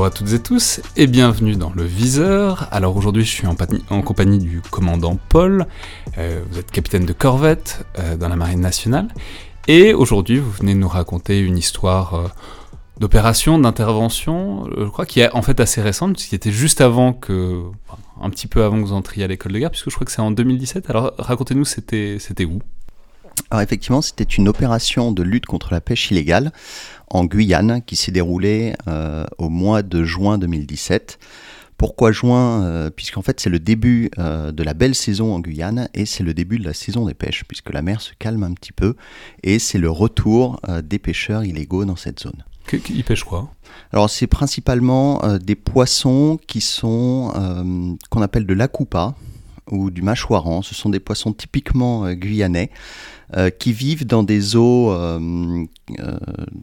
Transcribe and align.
Bonjour 0.00 0.14
à 0.14 0.16
toutes 0.16 0.32
et 0.32 0.42
tous 0.42 0.80
et 0.96 1.06
bienvenue 1.06 1.56
dans 1.56 1.74
le 1.76 1.84
Viseur. 1.84 2.68
Alors 2.70 2.96
aujourd'hui 2.96 3.22
je 3.22 3.28
suis 3.28 3.46
en, 3.46 4.00
compagnie 4.00 4.38
du 4.38 4.62
commandant 4.62 5.18
Paul, 5.28 5.66
euh, 6.16 6.42
vous 6.50 6.58
êtes 6.58 6.70
capitaine 6.70 7.04
de 7.04 7.12
corvette 7.12 7.84
euh, 7.98 8.16
dans 8.16 8.30
la 8.30 8.36
marine 8.36 8.60
nationale 8.60 9.08
et 9.68 9.92
aujourd'hui 9.92 10.38
vous 10.38 10.50
venez 10.52 10.72
nous 10.74 10.88
raconter 10.88 11.40
une 11.40 11.58
histoire 11.58 12.14
euh, 12.14 12.28
d'opération, 12.98 13.58
d'intervention, 13.58 14.70
je 14.74 14.86
crois 14.86 15.04
qui 15.04 15.20
est 15.20 15.30
en 15.34 15.42
fait 15.42 15.60
assez 15.60 15.82
récente, 15.82 16.16
qui 16.16 16.34
était 16.34 16.50
juste 16.50 16.80
avant 16.80 17.12
que, 17.12 17.64
un 18.22 18.30
petit 18.30 18.46
peu 18.46 18.64
avant 18.64 18.80
que 18.80 18.86
vous 18.86 18.94
entriez 18.94 19.24
à 19.24 19.26
l'école 19.26 19.52
de 19.52 19.58
guerre, 19.58 19.70
puisque 19.70 19.90
je 19.90 19.94
crois 19.94 20.06
que 20.06 20.12
c'est 20.12 20.22
en 20.22 20.30
2017. 20.30 20.88
Alors 20.88 21.12
racontez-nous, 21.18 21.66
c'était 21.66 22.44
où? 22.46 22.60
Alors 23.50 23.62
effectivement, 23.62 24.02
c'était 24.02 24.24
une 24.24 24.48
opération 24.48 25.12
de 25.12 25.22
lutte 25.22 25.46
contre 25.46 25.72
la 25.72 25.80
pêche 25.80 26.10
illégale 26.10 26.52
en 27.08 27.24
Guyane 27.24 27.82
qui 27.82 27.96
s'est 27.96 28.12
déroulée 28.12 28.74
euh, 28.86 29.24
au 29.38 29.48
mois 29.48 29.82
de 29.82 30.04
juin 30.04 30.38
2017. 30.38 31.18
Pourquoi 31.76 32.12
juin? 32.12 32.62
Euh, 32.62 32.90
Puisqu'en 32.90 33.22
fait 33.22 33.40
c'est 33.40 33.50
le 33.50 33.58
début 33.58 34.10
euh, 34.18 34.52
de 34.52 34.62
la 34.62 34.74
belle 34.74 34.94
saison 34.94 35.34
en 35.34 35.40
Guyane 35.40 35.88
et 35.94 36.06
c'est 36.06 36.22
le 36.22 36.34
début 36.34 36.58
de 36.58 36.64
la 36.64 36.74
saison 36.74 37.06
des 37.06 37.14
pêches 37.14 37.44
puisque 37.48 37.72
la 37.72 37.82
mer 37.82 38.00
se 38.00 38.12
calme 38.18 38.44
un 38.44 38.52
petit 38.52 38.72
peu 38.72 38.94
et 39.42 39.58
c'est 39.58 39.78
le 39.78 39.90
retour 39.90 40.60
des 40.84 40.98
pêcheurs 40.98 41.44
illégaux 41.44 41.84
dans 41.84 41.96
cette 41.96 42.20
zone. 42.20 42.44
Ils 42.88 43.02
pêchent 43.02 43.24
quoi? 43.24 43.50
Alors 43.92 44.10
c'est 44.10 44.28
principalement 44.28 45.20
des 45.38 45.56
poissons 45.56 46.38
qui 46.46 46.60
sont 46.60 47.96
qu'on 48.10 48.22
appelle 48.22 48.46
de 48.46 48.54
l'acoupa 48.54 49.16
ou 49.70 49.90
du 49.90 50.02
mâchoiran. 50.02 50.62
Ce 50.62 50.74
sont 50.74 50.90
des 50.90 51.00
poissons 51.00 51.32
typiquement 51.32 52.12
guyanais 52.12 52.70
euh, 53.36 53.50
qui 53.50 53.72
vivent 53.72 54.06
dans 54.06 54.22
des 54.22 54.56
eaux 54.56 54.90
euh, 54.90 55.64
euh, 56.00 56.18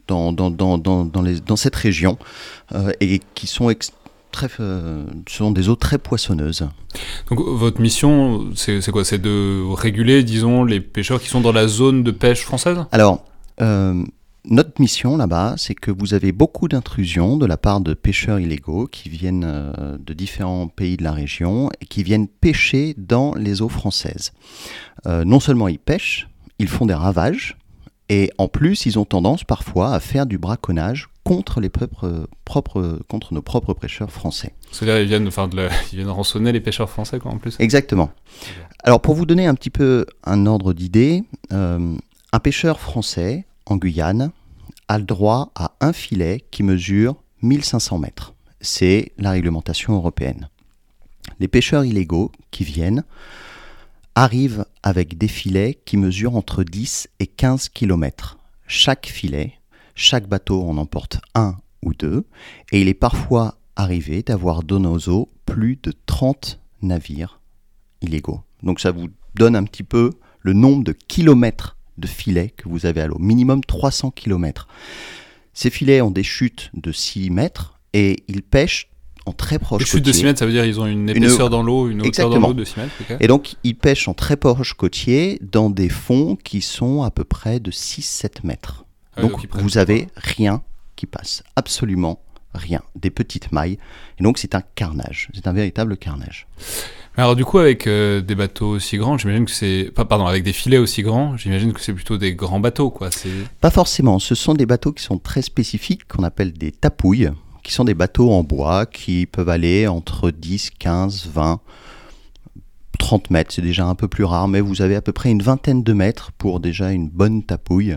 dans, 0.06 0.32
dans, 0.32 0.50
dans, 0.50 0.76
dans, 0.76 1.22
les, 1.22 1.40
dans 1.40 1.56
cette 1.56 1.76
région 1.76 2.18
et 3.00 3.20
qui 3.34 3.46
sont 3.46 3.74
très, 4.30 4.48
sont 5.28 5.50
des 5.50 5.68
eaux 5.68 5.76
très 5.76 5.98
poissonneuses. 5.98 6.68
Donc 7.30 7.40
votre 7.40 7.80
mission, 7.80 8.50
c'est 8.54 8.90
quoi? 8.90 9.04
C'est 9.04 9.18
de 9.18 9.62
réguler, 9.74 10.22
disons, 10.22 10.64
les 10.64 10.80
pêcheurs 10.80 11.20
qui 11.20 11.28
sont 11.28 11.40
dans 11.40 11.52
la 11.52 11.66
zone 11.66 12.02
de 12.02 12.10
pêche 12.10 12.42
française? 12.42 12.78
Alors, 12.92 13.24
notre 14.48 14.80
mission 14.80 15.16
là-bas, 15.16 15.54
c'est 15.56 15.74
que 15.74 15.90
vous 15.90 16.14
avez 16.14 16.32
beaucoup 16.32 16.68
d'intrusions 16.68 17.36
de 17.36 17.46
la 17.46 17.56
part 17.56 17.80
de 17.80 17.94
pêcheurs 17.94 18.40
illégaux 18.40 18.86
qui 18.86 19.08
viennent 19.08 19.72
de 19.98 20.12
différents 20.14 20.68
pays 20.68 20.96
de 20.96 21.04
la 21.04 21.12
région 21.12 21.70
et 21.80 21.86
qui 21.86 22.02
viennent 22.02 22.28
pêcher 22.28 22.94
dans 22.96 23.34
les 23.34 23.62
eaux 23.62 23.68
françaises. 23.68 24.32
non 25.06 25.40
seulement 25.40 25.68
ils 25.68 25.78
pêchent, 25.78 26.28
ils 26.58 26.68
font 26.68 26.86
des 26.86 26.94
ravages 26.94 27.56
et 28.08 28.30
en 28.38 28.48
plus, 28.48 28.86
ils 28.86 28.98
ont 28.98 29.04
tendance 29.04 29.44
parfois 29.44 29.92
à 29.92 30.00
faire 30.00 30.26
du 30.26 30.38
braconnage 30.38 31.08
contre, 31.24 31.60
les 31.60 31.68
propres, 31.68 32.28
propres, 32.44 33.00
contre 33.06 33.34
nos 33.34 33.42
propres 33.42 33.74
pêcheurs 33.74 34.10
français. 34.10 34.54
C'est-à-dire 34.72 35.02
ils 35.02 35.08
viennent, 35.08 35.28
enfin, 35.28 35.48
ils 35.92 35.96
viennent 35.96 36.08
rançonner 36.08 36.52
les 36.52 36.60
pêcheurs 36.60 36.88
français 36.88 37.18
quoi, 37.18 37.32
en 37.32 37.38
plus 37.38 37.56
Exactement. 37.58 38.10
Alors 38.82 39.00
pour 39.00 39.14
vous 39.14 39.26
donner 39.26 39.46
un 39.46 39.54
petit 39.54 39.70
peu 39.70 40.06
un 40.24 40.46
ordre 40.46 40.72
d'idée, 40.72 41.22
euh, 41.52 41.94
un 42.32 42.38
pêcheur 42.38 42.80
français 42.80 43.44
en 43.66 43.76
Guyane 43.76 44.30
a 44.88 44.98
le 44.98 45.04
droit 45.04 45.52
à 45.54 45.76
un 45.80 45.92
filet 45.92 46.44
qui 46.50 46.62
mesure 46.62 47.16
1500 47.42 47.98
mètres. 47.98 48.34
C'est 48.60 49.12
la 49.18 49.30
réglementation 49.30 49.94
européenne. 49.94 50.48
Les 51.38 51.48
pêcheurs 51.48 51.84
illégaux 51.84 52.32
qui 52.50 52.64
viennent 52.64 53.04
arrive 54.14 54.64
avec 54.82 55.16
des 55.16 55.28
filets 55.28 55.78
qui 55.84 55.96
mesurent 55.96 56.34
entre 56.34 56.64
10 56.64 57.08
et 57.20 57.26
15 57.26 57.68
km. 57.68 58.38
Chaque 58.66 59.06
filet, 59.06 59.54
chaque 59.94 60.26
bateau 60.26 60.68
en 60.68 60.76
emporte 60.76 61.20
un 61.34 61.56
ou 61.82 61.94
deux, 61.94 62.26
et 62.72 62.80
il 62.80 62.88
est 62.88 62.94
parfois 62.94 63.58
arrivé 63.76 64.22
d'avoir 64.22 64.64
dans 64.64 64.80
nos 64.80 64.98
eaux 65.08 65.30
plus 65.46 65.78
de 65.80 65.92
30 66.06 66.60
navires 66.82 67.40
illégaux. 68.02 68.40
Donc 68.62 68.80
ça 68.80 68.90
vous 68.90 69.08
donne 69.36 69.54
un 69.54 69.64
petit 69.64 69.84
peu 69.84 70.10
le 70.40 70.52
nombre 70.52 70.82
de 70.82 70.92
kilomètres 70.92 71.77
de 71.98 72.06
filets 72.06 72.50
que 72.56 72.68
vous 72.68 72.86
avez 72.86 73.00
à 73.00 73.06
l'eau, 73.06 73.18
minimum 73.18 73.62
300 73.62 74.12
km. 74.12 74.68
Ces 75.52 75.70
filets 75.70 76.00
ont 76.00 76.10
des 76.10 76.22
chutes 76.22 76.70
de 76.74 76.92
6 76.92 77.30
mètres 77.30 77.78
et 77.92 78.22
ils 78.28 78.42
pêchent 78.42 78.88
très 79.32 79.58
proche 79.58 79.84
côtier. 79.84 80.00
de 80.00 80.12
6 80.12 80.24
mètres, 80.24 80.38
ça 80.38 80.46
veut 80.46 80.52
dire 80.52 80.64
qu'ils 80.64 80.80
ont 80.80 80.86
une 80.86 81.08
épaisseur 81.08 81.50
dans 81.50 81.62
l'eau, 81.62 81.88
une 81.88 82.02
hauteur 82.02 82.30
dans 82.30 82.40
l'eau 82.40 82.54
de 82.54 82.64
6 82.64 82.76
mètres. 82.76 82.92
Et 83.20 83.26
donc, 83.26 83.54
ils 83.64 83.74
pêchent 83.74 84.08
en 84.08 84.14
très 84.14 84.36
proche 84.36 84.74
côtier 84.74 85.38
dans 85.40 85.70
des 85.70 85.88
fonds 85.88 86.36
qui 86.36 86.60
sont 86.60 87.02
à 87.02 87.10
peu 87.10 87.24
près 87.24 87.60
de 87.60 87.70
6-7 87.70 88.44
mètres. 88.44 88.84
Ah 89.16 89.22
donc, 89.22 89.46
vous 89.56 89.78
avez 89.78 90.08
rien 90.16 90.62
qui 90.96 91.06
passe, 91.06 91.42
absolument 91.56 92.20
rien, 92.54 92.82
des 92.96 93.10
petites 93.10 93.52
mailles. 93.52 93.78
Et 94.18 94.22
donc, 94.22 94.38
c'est 94.38 94.54
un 94.54 94.62
carnage, 94.74 95.28
c'est 95.34 95.46
un 95.46 95.52
véritable 95.52 95.96
carnage. 95.96 96.46
Alors 97.18 97.34
du 97.34 97.44
coup, 97.44 97.58
avec 97.58 97.88
euh, 97.88 98.20
des 98.20 98.36
bateaux 98.36 98.68
aussi 98.68 98.96
grands, 98.96 99.18
j'imagine 99.18 99.44
que 99.44 99.50
c'est... 99.50 99.90
Pardon, 99.92 100.26
avec 100.26 100.44
des 100.44 100.52
filets 100.52 100.78
aussi 100.78 101.02
grands, 101.02 101.36
j'imagine 101.36 101.72
que 101.72 101.80
c'est 101.80 101.92
plutôt 101.92 102.16
des 102.16 102.32
grands 102.32 102.60
bateaux, 102.60 102.90
quoi. 102.90 103.10
Pas 103.60 103.70
forcément, 103.70 104.20
ce 104.20 104.36
sont 104.36 104.54
des 104.54 104.66
bateaux 104.66 104.92
qui 104.92 105.02
sont 105.02 105.18
très 105.18 105.42
spécifiques, 105.42 106.06
qu'on 106.06 106.22
appelle 106.22 106.52
des 106.52 106.70
tapouilles 106.70 107.32
qui 107.64 107.74
sont 107.74 107.84
des 107.84 107.94
bateaux 107.94 108.30
en 108.30 108.44
bois 108.44 108.86
qui 108.86 109.26
peuvent 109.26 109.48
aller 109.48 109.88
entre 109.88 110.30
10, 110.30 110.70
15, 110.78 111.28
20, 111.34 111.60
30 112.98 113.30
mètres. 113.30 113.52
C'est 113.54 113.62
déjà 113.62 113.86
un 113.86 113.94
peu 113.94 114.08
plus 114.08 114.24
rare, 114.24 114.48
mais 114.48 114.60
vous 114.60 114.82
avez 114.82 114.96
à 114.96 115.00
peu 115.00 115.12
près 115.12 115.30
une 115.30 115.42
vingtaine 115.42 115.82
de 115.82 115.92
mètres 115.92 116.32
pour 116.36 116.60
déjà 116.60 116.90
une 116.90 117.08
bonne 117.08 117.42
tapouille. 117.42 117.96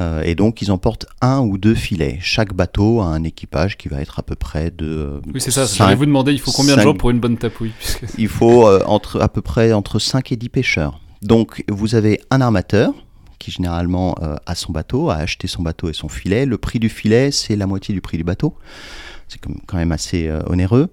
Euh, 0.00 0.22
et 0.22 0.34
donc, 0.34 0.60
ils 0.60 0.70
emportent 0.70 1.06
un 1.22 1.40
ou 1.40 1.56
deux 1.56 1.74
filets. 1.74 2.18
Chaque 2.20 2.52
bateau 2.52 3.00
a 3.00 3.06
un 3.06 3.24
équipage 3.24 3.76
qui 3.76 3.88
va 3.88 4.00
être 4.00 4.18
à 4.18 4.22
peu 4.22 4.34
près 4.34 4.70
de. 4.70 5.20
Oui, 5.32 5.40
c'est 5.40 5.50
ça. 5.50 5.66
J'allais 5.66 5.94
vous 5.94 6.06
demander, 6.06 6.32
il 6.32 6.40
faut 6.40 6.52
combien 6.52 6.76
de 6.76 6.82
gens 6.82 6.94
pour 6.94 7.10
une 7.10 7.20
bonne 7.20 7.38
tapouille 7.38 7.72
Il 8.18 8.28
faut 8.28 8.66
euh, 8.66 8.82
entre, 8.86 9.20
à 9.20 9.28
peu 9.28 9.40
près 9.40 9.72
entre 9.72 9.98
5 9.98 10.32
et 10.32 10.36
10 10.36 10.48
pêcheurs. 10.48 11.00
Donc, 11.22 11.64
vous 11.68 11.94
avez 11.94 12.20
un 12.30 12.40
armateur 12.40 12.92
qui 13.38 13.50
généralement 13.50 14.14
euh, 14.22 14.36
a 14.46 14.54
son 14.54 14.72
bateau, 14.72 15.10
a 15.10 15.16
acheté 15.16 15.46
son 15.46 15.62
bateau 15.62 15.88
et 15.88 15.92
son 15.92 16.08
filet. 16.08 16.46
Le 16.46 16.58
prix 16.58 16.78
du 16.78 16.88
filet, 16.88 17.30
c'est 17.30 17.56
la 17.56 17.66
moitié 17.66 17.94
du 17.94 18.00
prix 18.00 18.16
du 18.16 18.24
bateau. 18.24 18.54
C'est 19.34 19.40
quand 19.66 19.76
même 19.76 19.90
assez 19.90 20.28
euh, 20.28 20.42
onéreux. 20.46 20.90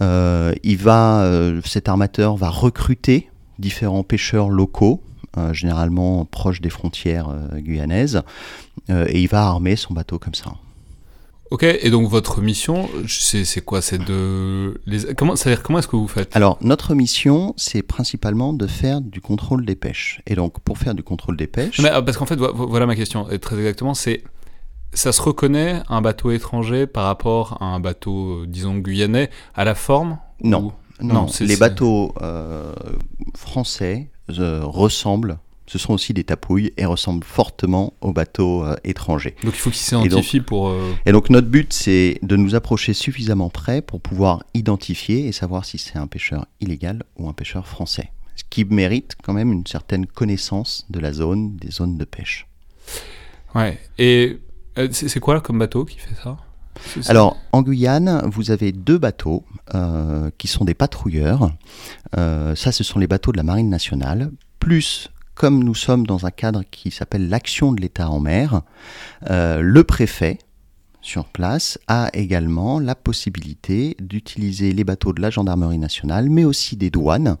Euh, 0.00 0.54
il 0.62 0.76
va, 0.76 1.28
cet 1.64 1.88
armateur 1.88 2.36
va 2.36 2.48
recruter 2.48 3.28
différents 3.58 4.04
pêcheurs 4.04 4.50
locaux, 4.50 5.02
généralement 5.50 6.24
proches 6.24 6.60
des 6.60 6.70
frontières 6.70 7.28
guyanaises, 7.56 8.22
et 8.88 9.20
il 9.20 9.26
va 9.26 9.46
armer 9.46 9.76
son 9.76 9.94
bateau 9.94 10.18
comme 10.18 10.34
ça. 10.34 10.52
Ok, 11.50 11.64
et 11.64 11.90
donc 11.90 12.08
votre 12.08 12.40
mission, 12.40 12.88
c'est 13.06 13.64
quoi? 13.64 13.82
C'est 13.82 13.98
de 13.98 14.80
les 14.86 15.14
comment 15.14 15.34
comment 15.62 15.78
est-ce 15.78 15.88
que 15.88 15.96
vous 15.96 16.08
faites? 16.08 16.34
Alors 16.34 16.56
notre 16.62 16.94
mission, 16.94 17.52
c'est 17.58 17.82
principalement 17.82 18.52
de 18.54 18.66
faire 18.66 19.00
du 19.02 19.20
contrôle 19.20 19.66
des 19.66 19.76
pêches. 19.76 20.22
Et 20.26 20.34
donc 20.34 20.60
pour 20.60 20.78
faire 20.78 20.94
du 20.94 21.02
contrôle 21.02 21.36
des 21.36 21.46
pêches, 21.46 21.80
Mais, 21.80 21.90
parce 21.90 22.16
qu'en 22.16 22.26
fait 22.26 22.36
voilà 22.36 22.86
ma 22.86 22.96
question 22.96 23.26
très 23.40 23.56
exactement, 23.56 23.94
c'est 23.94 24.22
ça 24.92 25.12
se 25.12 25.22
reconnaît 25.22 25.82
un 25.88 26.00
bateau 26.00 26.30
étranger 26.30 26.86
par 26.86 27.04
rapport 27.04 27.58
à 27.60 27.66
un 27.66 27.80
bateau 27.80 28.46
disons 28.46 28.78
guyanais 28.78 29.30
à 29.54 29.64
la 29.64 29.74
forme 29.74 30.18
Non, 30.42 30.72
non, 31.00 31.26
les 31.40 31.56
bateaux 31.56 32.14
euh, 32.20 32.74
français 33.34 34.10
euh, 34.38 34.60
ressemblent 34.64 35.38
ce 35.72 35.78
sont 35.78 35.94
aussi 35.94 36.12
des 36.12 36.24
tapouilles 36.24 36.72
et 36.76 36.84
ressemblent 36.84 37.24
fortement 37.24 37.94
aux 38.02 38.12
bateaux 38.12 38.62
euh, 38.62 38.76
étrangers. 38.84 39.36
Donc 39.42 39.54
il 39.54 39.58
faut 39.58 39.70
qu'ils 39.70 39.78
s'identifient 39.78 40.40
pour... 40.40 40.68
Euh, 40.68 40.94
et 41.06 41.12
donc 41.12 41.30
notre 41.30 41.48
but, 41.48 41.72
c'est 41.72 42.18
de 42.22 42.36
nous 42.36 42.54
approcher 42.54 42.92
suffisamment 42.92 43.48
près 43.48 43.80
pour 43.80 44.00
pouvoir 44.02 44.44
identifier 44.52 45.26
et 45.26 45.32
savoir 45.32 45.64
si 45.64 45.78
c'est 45.78 45.96
un 45.96 46.06
pêcheur 46.06 46.46
illégal 46.60 47.04
ou 47.16 47.26
un 47.26 47.32
pêcheur 47.32 47.66
français. 47.66 48.10
Ce 48.36 48.42
qui 48.50 48.66
mérite 48.66 49.16
quand 49.22 49.32
même 49.32 49.50
une 49.50 49.66
certaine 49.66 50.04
connaissance 50.04 50.84
de 50.90 51.00
la 51.00 51.14
zone, 51.14 51.56
des 51.56 51.70
zones 51.70 51.96
de 51.96 52.04
pêche. 52.04 52.46
Ouais, 53.54 53.78
et 53.98 54.40
euh, 54.78 54.88
c'est 54.90 55.20
quoi 55.20 55.40
comme 55.40 55.58
bateau 55.58 55.84
qui 55.84 55.98
fait 55.98 56.14
ça? 56.22 56.36
Alors, 57.08 57.36
en 57.52 57.60
Guyane, 57.60 58.22
vous 58.32 58.50
avez 58.50 58.72
deux 58.72 58.96
bateaux 58.96 59.44
qui 60.38 60.48
sont 60.48 60.64
des 60.64 60.72
patrouilleurs. 60.72 61.52
ça, 62.14 62.72
ce 62.72 62.82
sont 62.82 62.98
les 62.98 63.06
bateaux 63.06 63.30
de 63.30 63.36
la 63.36 63.42
Marine 63.42 63.68
nationale, 63.68 64.30
plus 64.58 65.10
comme 65.34 65.64
nous 65.64 65.74
sommes 65.74 66.06
dans 66.06 66.26
un 66.26 66.30
cadre 66.30 66.62
qui 66.70 66.90
s'appelle 66.90 67.28
l'action 67.28 67.72
de 67.72 67.80
l'État 67.80 68.08
en 68.08 68.20
mer, 68.20 68.62
euh, 69.30 69.60
le 69.60 69.84
préfet 69.84 70.38
sur 71.00 71.24
place 71.24 71.78
a 71.88 72.10
également 72.12 72.78
la 72.78 72.94
possibilité 72.94 73.96
d'utiliser 74.00 74.72
les 74.72 74.84
bateaux 74.84 75.12
de 75.12 75.20
la 75.20 75.30
gendarmerie 75.30 75.78
nationale, 75.78 76.30
mais 76.30 76.44
aussi 76.44 76.76
des 76.76 76.90
douanes, 76.90 77.38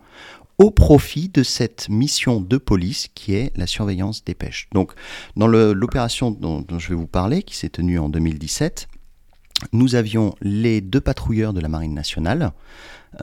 au 0.62 0.70
profit 0.70 1.28
de 1.28 1.42
cette 1.42 1.88
mission 1.88 2.40
de 2.40 2.56
police 2.56 3.08
qui 3.16 3.34
est 3.34 3.50
la 3.56 3.66
surveillance 3.66 4.24
des 4.24 4.34
pêches. 4.34 4.68
Donc, 4.72 4.92
dans 5.36 5.48
l'opération 5.48 6.30
dont, 6.30 6.64
je 6.78 6.88
vais 6.88 6.94
vous 6.94 7.08
parler, 7.08 7.42
qui 7.42 7.56
s'est 7.56 7.68
tenue 7.68 7.98
en 7.98 8.08
2017, 8.08 8.86
nous 9.72 9.96
avions 9.96 10.36
les 10.40 10.80
deux 10.80 11.00
patrouilleurs 11.00 11.52
de 11.52 11.60
la 11.60 11.68
Marine 11.68 11.94
nationale, 11.94 12.52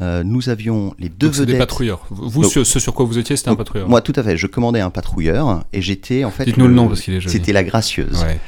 euh, 0.01 0.21
nous 0.25 0.49
avions 0.49 0.93
les 0.99 1.07
deux 1.07 1.29
Donc 1.29 1.45
des 1.45 1.57
patrouilleurs. 1.57 2.05
Vous, 2.09 2.43
Donc- 2.43 2.51
ce, 2.51 2.63
sur 2.65 2.93
quoi 2.93 3.05
vous 3.05 3.17
étiez, 3.17 3.37
c'était 3.37 3.49
un 3.49 3.55
patrouilleur. 3.55 3.87
Moi, 3.87 4.01
tout 4.01 4.13
à 4.17 4.21
fait. 4.21 4.35
Je 4.35 4.45
commandais 4.45 4.81
un 4.81 4.89
patrouilleur 4.89 5.63
et 5.71 5.81
j'étais 5.81 6.25
en 6.25 6.31
fait. 6.31 6.43
Dites-nous 6.43 6.67
le 6.67 6.73
nom 6.73 6.89
parce 6.89 7.01
qu'il 7.01 7.15
est. 7.15 7.27
C'était 7.27 7.53
la 7.53 7.63
gracieuse. 7.63 8.21
Ouais. 8.21 8.39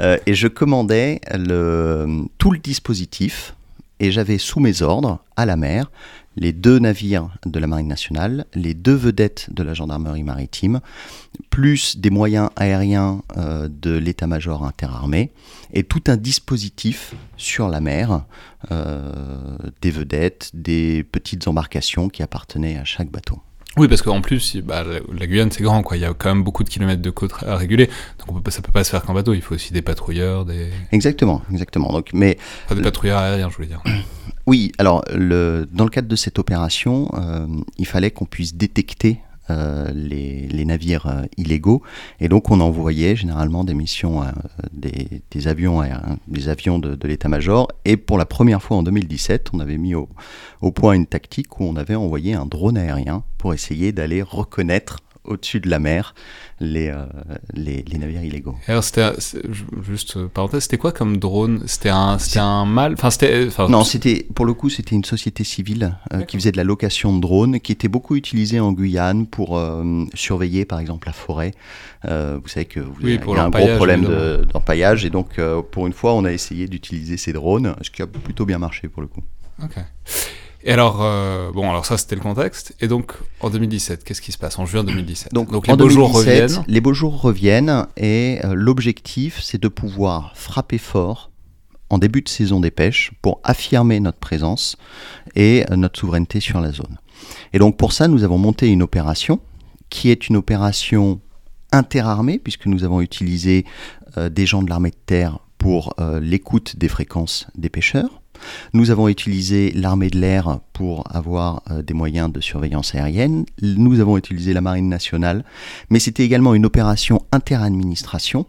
Euh, 0.00 0.18
et 0.26 0.34
je 0.34 0.48
commandais 0.48 1.20
le, 1.32 2.24
tout 2.36 2.50
le 2.50 2.58
dispositif 2.58 3.54
et 4.00 4.10
j'avais 4.10 4.38
sous 4.38 4.60
mes 4.60 4.82
ordres 4.82 5.20
à 5.36 5.46
la 5.46 5.56
mer 5.56 5.90
les 6.40 6.52
deux 6.52 6.78
navires 6.78 7.28
de 7.46 7.58
la 7.60 7.66
Marine 7.66 7.86
nationale, 7.86 8.46
les 8.54 8.74
deux 8.74 8.94
vedettes 8.94 9.48
de 9.52 9.62
la 9.62 9.74
gendarmerie 9.74 10.24
maritime, 10.24 10.80
plus 11.50 11.98
des 11.98 12.10
moyens 12.10 12.48
aériens 12.56 13.22
euh, 13.36 13.68
de 13.68 13.96
l'état-major 13.96 14.64
interarmé 14.64 15.30
et 15.72 15.84
tout 15.84 16.02
un 16.08 16.16
dispositif 16.16 17.14
sur 17.36 17.68
la 17.68 17.80
mer, 17.80 18.24
euh, 18.72 19.56
des 19.82 19.90
vedettes, 19.90 20.50
des 20.54 21.04
petites 21.04 21.46
embarcations 21.46 22.08
qui 22.08 22.22
appartenaient 22.22 22.78
à 22.78 22.84
chaque 22.84 23.10
bateau. 23.10 23.40
Oui, 23.76 23.86
parce 23.86 24.02
qu'en 24.02 24.20
plus, 24.20 24.56
bah, 24.56 24.84
la, 24.84 25.26
Guyane, 25.26 25.50
c'est 25.52 25.62
grand, 25.62 25.82
quoi. 25.82 25.96
Il 25.96 26.00
y 26.00 26.04
a 26.04 26.12
quand 26.12 26.34
même 26.34 26.42
beaucoup 26.42 26.64
de 26.64 26.68
kilomètres 26.68 27.02
de 27.02 27.10
côte 27.10 27.32
à 27.46 27.56
réguler. 27.56 27.86
Donc 28.18 28.36
on 28.36 28.40
peut 28.40 28.50
ça 28.50 28.62
peut 28.62 28.72
pas 28.72 28.82
se 28.82 28.90
faire 28.90 29.02
qu'en 29.02 29.14
bateau. 29.14 29.32
Il 29.32 29.42
faut 29.42 29.54
aussi 29.54 29.72
des 29.72 29.82
patrouilleurs, 29.82 30.44
des, 30.44 30.70
Exactement, 30.90 31.42
exactement. 31.52 31.92
Donc, 31.92 32.10
mais 32.12 32.36
enfin, 32.64 32.74
des 32.74 32.82
patrouilleurs 32.82 33.18
aériens, 33.18 33.48
je 33.48 33.56
voulais 33.56 33.68
dire. 33.68 33.82
Oui, 34.46 34.72
alors 34.78 35.04
le, 35.14 35.68
dans 35.70 35.84
le 35.84 35.90
cadre 35.90 36.08
de 36.08 36.16
cette 36.16 36.38
opération, 36.40 37.08
euh, 37.14 37.46
il 37.78 37.86
fallait 37.86 38.10
qu'on 38.10 38.24
puisse 38.24 38.54
détecter 38.54 39.20
les, 39.94 40.48
les 40.48 40.64
navires 40.64 41.06
euh, 41.06 41.24
illégaux. 41.36 41.82
Et 42.20 42.28
donc 42.28 42.50
on 42.50 42.60
envoyait 42.60 43.16
généralement 43.16 43.64
des 43.64 43.74
missions, 43.74 44.22
euh, 44.22 44.26
des, 44.72 45.48
avions, 45.48 45.82
des 46.28 46.48
avions 46.48 46.78
de, 46.78 46.94
de 46.94 47.08
l'état-major. 47.08 47.68
Et 47.84 47.96
pour 47.96 48.18
la 48.18 48.26
première 48.26 48.62
fois 48.62 48.76
en 48.78 48.82
2017, 48.82 49.50
on 49.52 49.60
avait 49.60 49.78
mis 49.78 49.94
au, 49.94 50.08
au 50.60 50.72
point 50.72 50.94
une 50.94 51.06
tactique 51.06 51.60
où 51.60 51.64
on 51.64 51.76
avait 51.76 51.94
envoyé 51.94 52.34
un 52.34 52.46
drone 52.46 52.76
aérien 52.76 53.24
pour 53.38 53.54
essayer 53.54 53.92
d'aller 53.92 54.22
reconnaître 54.22 54.98
au-dessus 55.30 55.60
de 55.60 55.70
la 55.70 55.78
mer 55.78 56.14
les, 56.62 56.88
euh, 56.88 57.06
les, 57.54 57.82
les 57.88 57.98
navires 57.98 58.22
illégaux. 58.22 58.54
Alors, 58.66 58.84
c'était, 58.84 59.12
ju- 59.48 59.64
juste 59.82 60.18
euh, 60.18 60.28
parenthèse, 60.28 60.64
c'était 60.64 60.76
quoi 60.76 60.92
comme 60.92 61.16
drone? 61.16 61.62
C'était 61.66 61.88
un, 61.88 62.18
un 62.36 62.64
mâle? 62.66 62.92
Enfin, 62.98 63.10
c'était. 63.10 63.48
Non, 63.70 63.82
c'était 63.82 64.26
pour 64.34 64.44
le 64.44 64.52
coup, 64.52 64.68
c'était 64.68 64.94
une 64.94 65.04
société 65.04 65.42
civile 65.42 65.96
euh, 66.12 66.22
qui 66.22 66.36
faisait 66.36 66.52
de 66.52 66.58
la 66.58 66.64
location 66.64 67.16
de 67.16 67.20
drones, 67.22 67.60
qui 67.60 67.72
était 67.72 67.88
beaucoup 67.88 68.14
utilisée 68.14 68.60
en 68.60 68.72
Guyane 68.72 69.26
pour 69.26 69.56
euh, 69.56 70.04
surveiller, 70.12 70.66
par 70.66 70.80
exemple, 70.80 71.08
la 71.08 71.14
forêt. 71.14 71.52
Euh, 72.04 72.38
vous 72.42 72.48
savez 72.48 72.66
que 72.66 72.80
vous 72.80 72.92
Oui, 73.02 73.14
avez- 73.14 73.18
pour 73.20 73.34
il 73.34 73.38
y 73.38 73.40
a 73.40 73.44
un 73.44 73.50
gros 73.50 73.66
problème 73.76 74.00
évidemment. 74.04 74.20
de- 74.38 74.44
d'empaillage, 74.52 75.04
et 75.06 75.10
donc 75.10 75.38
euh, 75.38 75.62
pour 75.62 75.86
une 75.86 75.94
fois, 75.94 76.12
on 76.14 76.26
a 76.26 76.32
essayé 76.32 76.68
d'utiliser 76.68 77.16
ces 77.16 77.32
drones, 77.32 77.74
ce 77.80 77.90
qui 77.90 78.02
a 78.02 78.06
plutôt 78.06 78.44
bien 78.44 78.58
marché 78.58 78.88
pour 78.88 79.00
le 79.00 79.08
coup. 79.08 79.22
Ok. 79.62 79.76
Et 80.62 80.72
alors, 80.72 80.98
euh, 81.00 81.50
bon, 81.52 81.70
alors 81.70 81.86
ça, 81.86 81.96
c'était 81.96 82.16
le 82.16 82.20
contexte. 82.20 82.74
Et 82.80 82.88
donc, 82.88 83.14
en 83.40 83.50
2017, 83.50 84.04
qu'est-ce 84.04 84.20
qui 84.20 84.32
se 84.32 84.38
passe 84.38 84.58
En 84.58 84.66
juin 84.66 84.84
2017. 84.84 85.32
Donc, 85.32 85.50
les 85.66 85.72
en 85.72 85.76
beaux 85.76 85.88
jours 85.88 86.12
2017, 86.12 86.42
reviennent. 86.42 86.64
Les 86.68 86.80
beaux 86.80 86.92
jours 86.92 87.20
reviennent, 87.20 87.86
et 87.96 88.40
euh, 88.44 88.52
l'objectif, 88.54 89.40
c'est 89.42 89.60
de 89.60 89.68
pouvoir 89.68 90.32
frapper 90.36 90.78
fort 90.78 91.30
en 91.88 91.98
début 91.98 92.22
de 92.22 92.28
saison 92.28 92.60
des 92.60 92.70
pêches 92.70 93.12
pour 93.22 93.40
affirmer 93.42 94.00
notre 94.00 94.18
présence 94.18 94.76
et 95.34 95.64
euh, 95.70 95.76
notre 95.76 95.98
souveraineté 95.98 96.40
sur 96.40 96.60
la 96.60 96.72
zone. 96.72 96.98
Et 97.52 97.58
donc 97.58 97.76
pour 97.76 97.92
ça, 97.92 98.06
nous 98.06 98.22
avons 98.22 98.38
monté 98.38 98.68
une 98.68 98.82
opération 98.82 99.40
qui 99.88 100.10
est 100.10 100.28
une 100.28 100.36
opération 100.36 101.20
interarmée, 101.72 102.38
puisque 102.38 102.66
nous 102.66 102.84
avons 102.84 103.00
utilisé 103.00 103.64
des 104.16 104.46
gens 104.46 104.62
de 104.62 104.70
l'armée 104.70 104.90
de 104.90 104.96
terre 105.04 105.38
pour 105.58 105.94
l'écoute 106.20 106.76
des 106.76 106.88
fréquences 106.88 107.46
des 107.56 107.68
pêcheurs. 107.68 108.19
Nous 108.72 108.90
avons 108.90 109.08
utilisé 109.08 109.72
l'armée 109.72 110.10
de 110.10 110.18
l'air 110.18 110.60
pour 110.72 111.04
avoir 111.14 111.62
euh, 111.70 111.82
des 111.82 111.94
moyens 111.94 112.32
de 112.32 112.40
surveillance 112.40 112.94
aérienne. 112.94 113.44
Nous 113.62 114.00
avons 114.00 114.16
utilisé 114.16 114.52
la 114.52 114.60
marine 114.60 114.88
nationale, 114.88 115.44
mais 115.90 115.98
c'était 115.98 116.24
également 116.24 116.54
une 116.54 116.66
opération 116.66 117.22
interadministration, 117.32 118.46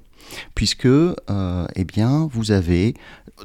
puisque 0.56 0.86
euh, 0.86 1.68
eh 1.76 1.86
vous 2.32 2.52
avez 2.52 2.96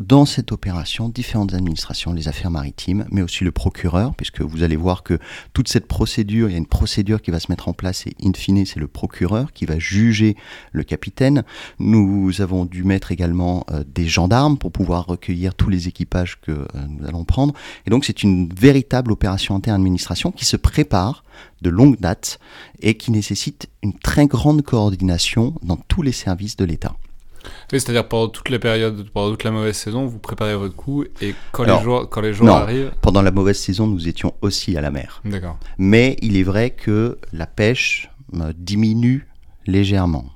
dans 0.01 0.27
cette 0.27 0.53
opération 0.53 1.09
différentes 1.09 1.55
administrations, 1.55 2.13
les 2.13 2.29
affaires 2.29 2.51
maritimes, 2.51 3.07
mais 3.11 3.23
aussi 3.23 3.45
le 3.45 3.53
procureur, 3.53 4.15
puisque 4.15 4.41
vous 4.41 4.63
allez 4.63 4.77
voir 4.77 5.03
que 5.03 5.19
toute 5.53 5.69
cette 5.69 5.87
procédure, 5.87 6.49
il 6.49 6.53
y 6.53 6.55
a 6.55 6.59
une 6.59 6.67
procédure 6.67 7.23
qui 7.23 7.31
va 7.31 7.41
se 7.41 7.51
mettre 7.51 7.69
en 7.69 7.73
place 7.73 8.07
et 8.07 8.15
in 8.23 8.33
fine, 8.35 8.65
c'est 8.67 8.81
le 8.81 8.89
procureur 8.89 9.53
qui 9.53 9.65
va 9.65 9.79
juger 9.79 10.37
le 10.73 10.83
capitaine. 10.85 11.45
Nous 11.79 12.41
avons 12.41 12.65
dû 12.65 12.85
mettre 12.85 13.13
également 13.13 13.65
euh, 13.71 13.85
des 13.87 14.07
gendarmes 14.07 14.59
pour 14.59 14.73
pouvoir 14.73 15.07
recueillir 15.07 15.55
tous 15.55 15.71
les 15.71 15.89
équipages 15.89 16.41
que 16.41 16.53
euh, 16.53 16.67
nous 16.89 17.07
allons 17.07 17.25
prendre. 17.25 17.55
Et 17.87 17.91
donc 17.91 18.05
c'est 18.05 18.23
une 18.23 18.49
véritable 18.53 19.13
opération 19.13 19.55
inter-administration 19.57 20.31
qui 20.31 20.45
se 20.45 20.57
prépare 20.57 21.25
de 21.63 21.71
longue 21.71 21.99
date 21.99 22.39
et 22.81 22.97
qui 22.97 23.11
nécessite 23.11 23.69
une 23.83 23.99
très 23.99 24.27
grande 24.27 24.63
coordination 24.63 25.55
dans 25.63 25.77
tous 25.77 26.03
les 26.03 26.13
services 26.13 26.57
de 26.57 26.65
l'État. 26.65 26.95
Oui, 27.73 27.81
c'est-à-dire 27.81 28.09
pendant 28.09 28.29
toute 28.29 28.49
la 28.49 28.59
période, 28.59 29.09
pendant 29.11 29.31
toute 29.31 29.45
la 29.45 29.51
mauvaise 29.51 29.77
saison, 29.77 30.07
vous 30.07 30.19
préparez 30.19 30.57
votre 30.57 30.75
coup 30.75 31.05
et 31.21 31.35
quand 31.53 31.63
Alors, 31.65 31.79
les 31.79 31.85
jours, 31.85 32.09
quand 32.11 32.21
les 32.21 32.33
jours 32.33 32.47
non. 32.47 32.55
arrivent. 32.55 32.93
Pendant 33.01 33.23
la 33.23 33.31
mauvaise 33.31 33.59
saison, 33.59 33.87
nous 33.87 34.09
étions 34.09 34.35
aussi 34.43 34.77
à 34.77 34.81
la 34.81 34.91
mer. 34.91 35.23
D'accord. 35.25 35.59
Mais 35.79 36.17
il 36.23 36.37
est 36.37 36.43
vrai 36.43 36.71
que 36.71 37.19
la 37.33 37.47
pêche 37.47 38.11
euh, 38.35 38.53
diminue 38.57 39.29
légèrement. 39.67 40.27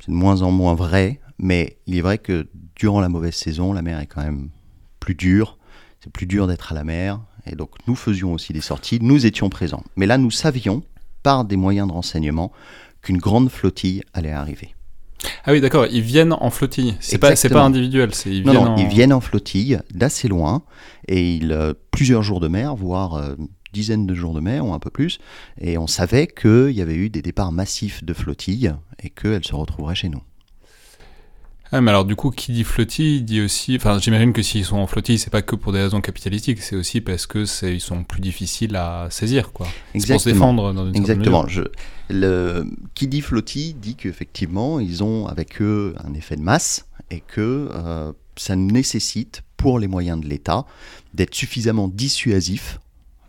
C'est 0.00 0.10
de 0.10 0.16
moins 0.16 0.42
en 0.42 0.50
moins 0.50 0.74
vrai, 0.74 1.20
mais 1.38 1.78
il 1.86 1.96
est 1.96 2.02
vrai 2.02 2.18
que 2.18 2.48
durant 2.76 3.00
la 3.00 3.08
mauvaise 3.08 3.34
saison, 3.34 3.72
la 3.72 3.82
mer 3.82 4.00
est 4.00 4.06
quand 4.06 4.22
même 4.22 4.48
plus 4.98 5.14
dure. 5.14 5.58
C'est 6.02 6.12
plus 6.12 6.26
dur 6.26 6.46
d'être 6.46 6.72
à 6.72 6.74
la 6.74 6.84
mer. 6.84 7.20
Et 7.46 7.54
donc 7.56 7.70
nous 7.86 7.94
faisions 7.94 8.32
aussi 8.32 8.52
des 8.52 8.60
sorties, 8.60 8.98
nous 9.00 9.26
étions 9.26 9.48
présents. 9.48 9.82
Mais 9.96 10.06
là, 10.06 10.18
nous 10.18 10.30
savions, 10.30 10.82
par 11.22 11.44
des 11.44 11.56
moyens 11.56 11.88
de 11.88 11.92
renseignement, 11.92 12.52
qu'une 13.02 13.18
grande 13.18 13.50
flottille 13.50 14.02
allait 14.12 14.32
arriver. 14.32 14.74
Ah 15.44 15.52
oui, 15.52 15.60
d'accord. 15.60 15.86
Ils 15.90 16.02
viennent 16.02 16.32
en 16.32 16.50
flottille. 16.50 16.96
C'est 17.00 17.18
pas, 17.18 17.34
pas 17.34 17.62
individuel. 17.62 18.14
C'est 18.14 18.30
ils 18.30 18.44
Non, 18.44 18.52
viennent 18.52 18.64
non, 18.64 18.70
en... 18.72 18.76
ils 18.76 18.86
viennent 18.88 19.12
en 19.12 19.20
flottille 19.20 19.78
d'assez 19.92 20.28
loin 20.28 20.62
et 21.08 21.34
ils, 21.34 21.52
euh, 21.52 21.74
plusieurs 21.90 22.22
jours 22.22 22.40
de 22.40 22.48
mer, 22.48 22.74
voire 22.74 23.14
euh, 23.14 23.34
dizaines 23.72 24.06
de 24.06 24.14
jours 24.14 24.34
de 24.34 24.40
mer 24.40 24.64
ou 24.66 24.72
un 24.72 24.78
peu 24.78 24.90
plus. 24.90 25.18
Et 25.60 25.78
on 25.78 25.86
savait 25.86 26.26
qu'il 26.26 26.72
y 26.72 26.80
avait 26.82 26.94
eu 26.94 27.10
des 27.10 27.22
départs 27.22 27.52
massifs 27.52 28.04
de 28.04 28.12
flottille 28.14 28.72
et 29.02 29.10
qu'elles 29.10 29.44
se 29.44 29.54
retrouveraient 29.54 29.94
chez 29.94 30.08
nous. 30.08 30.22
Ah, 31.72 31.80
mais 31.80 31.90
alors 31.90 32.04
du 32.04 32.16
coup, 32.16 32.30
qui 32.30 32.52
dit 32.52 32.64
flottille 32.64 33.22
dit 33.22 33.40
aussi. 33.40 33.76
Enfin, 33.76 33.98
j'imagine 33.98 34.32
que 34.32 34.42
s'ils 34.42 34.64
sont 34.64 34.78
en 34.78 34.86
flottille, 34.86 35.18
c'est 35.18 35.30
pas 35.30 35.42
que 35.42 35.54
pour 35.54 35.72
des 35.72 35.80
raisons 35.80 36.00
capitalistiques, 36.00 36.60
c'est 36.62 36.74
aussi 36.74 37.00
parce 37.00 37.26
que 37.26 37.44
c'est 37.44 37.74
ils 37.74 37.80
sont 37.80 38.02
plus 38.02 38.20
difficiles 38.20 38.74
à 38.74 39.06
saisir, 39.10 39.52
quoi. 39.52 39.68
C'est 39.94 40.12
pour 40.12 40.20
se 40.20 40.28
défendre 40.30 40.72
dans 40.72 40.86
une 40.86 40.94
certaine 40.94 41.18
Exactement. 41.20 41.46
Je, 41.46 41.62
le, 42.08 42.66
qui 42.94 43.06
dit 43.06 43.20
flottille 43.20 43.74
dit 43.74 43.94
qu'effectivement, 43.94 44.80
ils 44.80 45.04
ont 45.04 45.26
avec 45.26 45.62
eux 45.62 45.94
un 46.04 46.12
effet 46.14 46.36
de 46.36 46.42
masse 46.42 46.86
et 47.10 47.20
que 47.20 47.68
euh, 47.72 48.12
ça 48.36 48.56
nécessite, 48.56 49.42
pour 49.56 49.78
les 49.78 49.86
moyens 49.86 50.20
de 50.20 50.26
l'État, 50.26 50.66
d'être 51.14 51.34
suffisamment 51.34 51.86
dissuasif 51.86 52.80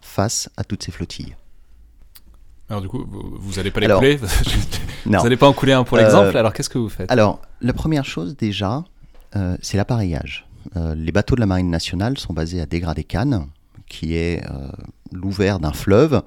face 0.02 0.50
à 0.58 0.64
toutes 0.64 0.84
ces 0.84 0.92
flottilles. 0.92 1.36
Alors 2.72 2.82
du 2.82 2.88
coup, 2.88 3.06
vous, 3.06 3.36
vous 3.38 3.60
allez 3.60 3.70
pas 3.70 3.82
les 3.82 3.88
Alors, 3.88 4.00
couler. 4.00 4.18
Non. 5.06 5.20
vous 5.20 5.26
allez 5.26 5.36
pas 5.36 5.48
en 5.50 5.52
couler 5.52 5.74
un 5.74 5.84
pour 5.84 5.98
Euh, 5.98 6.02
l'exemple. 6.02 6.38
Alors 6.38 6.54
qu'est-ce 6.54 6.70
que 6.70 6.78
vous 6.78 6.88
faites? 6.88 7.12
Alors, 7.12 7.42
la 7.60 7.74
première 7.74 8.06
chose 8.06 8.38
déjà, 8.38 8.86
euh, 9.36 9.58
c'est 9.62 9.76
l'appareillage. 9.76 10.48
Euh, 10.78 10.96
les 10.96 11.12
bateaux 11.12 11.36
de 11.36 11.42
la 11.42 11.48
Marine 11.48 11.70
nationale 11.70 12.18
sont 12.18 12.34
basés 12.34 12.62
à 12.62 12.66
Dégradé-Cannes, 12.66 13.48
qui 13.88 14.16
est 14.16 14.42
euh, 14.50 14.70
l'ouvert 15.12 15.60
d'un 15.60 15.74
fleuve, 15.74 16.22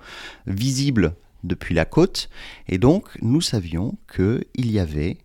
visible 0.47 1.15
depuis 1.45 1.75
la 1.75 1.87
côte. 1.87 2.29
Et 2.69 2.77
donc, 2.77 3.07
nous 3.23 3.41
savions 3.41 3.97
qu'il 4.15 4.45
y 4.71 4.79
avait 4.79 5.17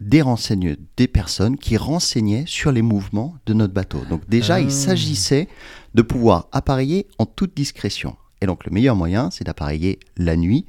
des 0.00 0.22
renseignes, 0.22 0.76
des 0.96 1.08
personnes 1.08 1.58
qui 1.58 1.76
renseignaient 1.76 2.44
sur 2.46 2.72
les 2.72 2.82
mouvements 2.82 3.34
de 3.44 3.52
notre 3.52 3.74
bateau. 3.74 4.00
Donc 4.08 4.26
déjà, 4.30 4.54
Ah. 4.54 4.60
il 4.60 4.72
s'agissait 4.72 5.46
de 5.94 6.00
pouvoir 6.02 6.48
appareiller 6.52 7.06
en 7.18 7.26
toute 7.26 7.54
discrétion. 7.54 8.16
Et 8.44 8.46
donc 8.46 8.66
le 8.66 8.72
meilleur 8.72 8.94
moyen, 8.94 9.30
c'est 9.30 9.44
d'appareiller 9.44 9.98
la 10.18 10.36
nuit, 10.36 10.66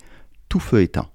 tout 0.48 0.62
feu 0.62 0.82
éteint. 0.82 1.10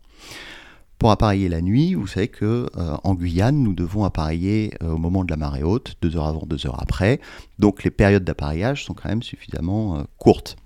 Pour 0.99 1.11
appareiller 1.11 1.49
la 1.49 1.63
nuit, 1.63 1.95
vous 1.95 2.07
savez 2.07 2.29
que 2.29 2.69
euh, 2.77 2.97
en 3.03 3.15
Guyane, 3.15 3.63
nous 3.63 3.73
devons 3.73 4.05
appareiller 4.05 4.75
euh, 4.83 4.91
au 4.91 4.99
moment 4.99 5.25
de 5.25 5.31
la 5.31 5.39
marée 5.39 5.63
haute, 5.63 5.95
deux 6.03 6.19
heures 6.19 6.27
avant, 6.27 6.45
deux 6.45 6.67
heures 6.67 6.79
après. 6.79 7.19
Donc 7.59 7.83
les 7.83 7.91
périodes 7.91 8.25
d'appareillage 8.25 8.85
sont 8.85 8.93
quand 8.93 9.09
même 9.09 9.23
suffisamment 9.23 9.97
euh, 9.97 10.03
courtes. 10.19 10.57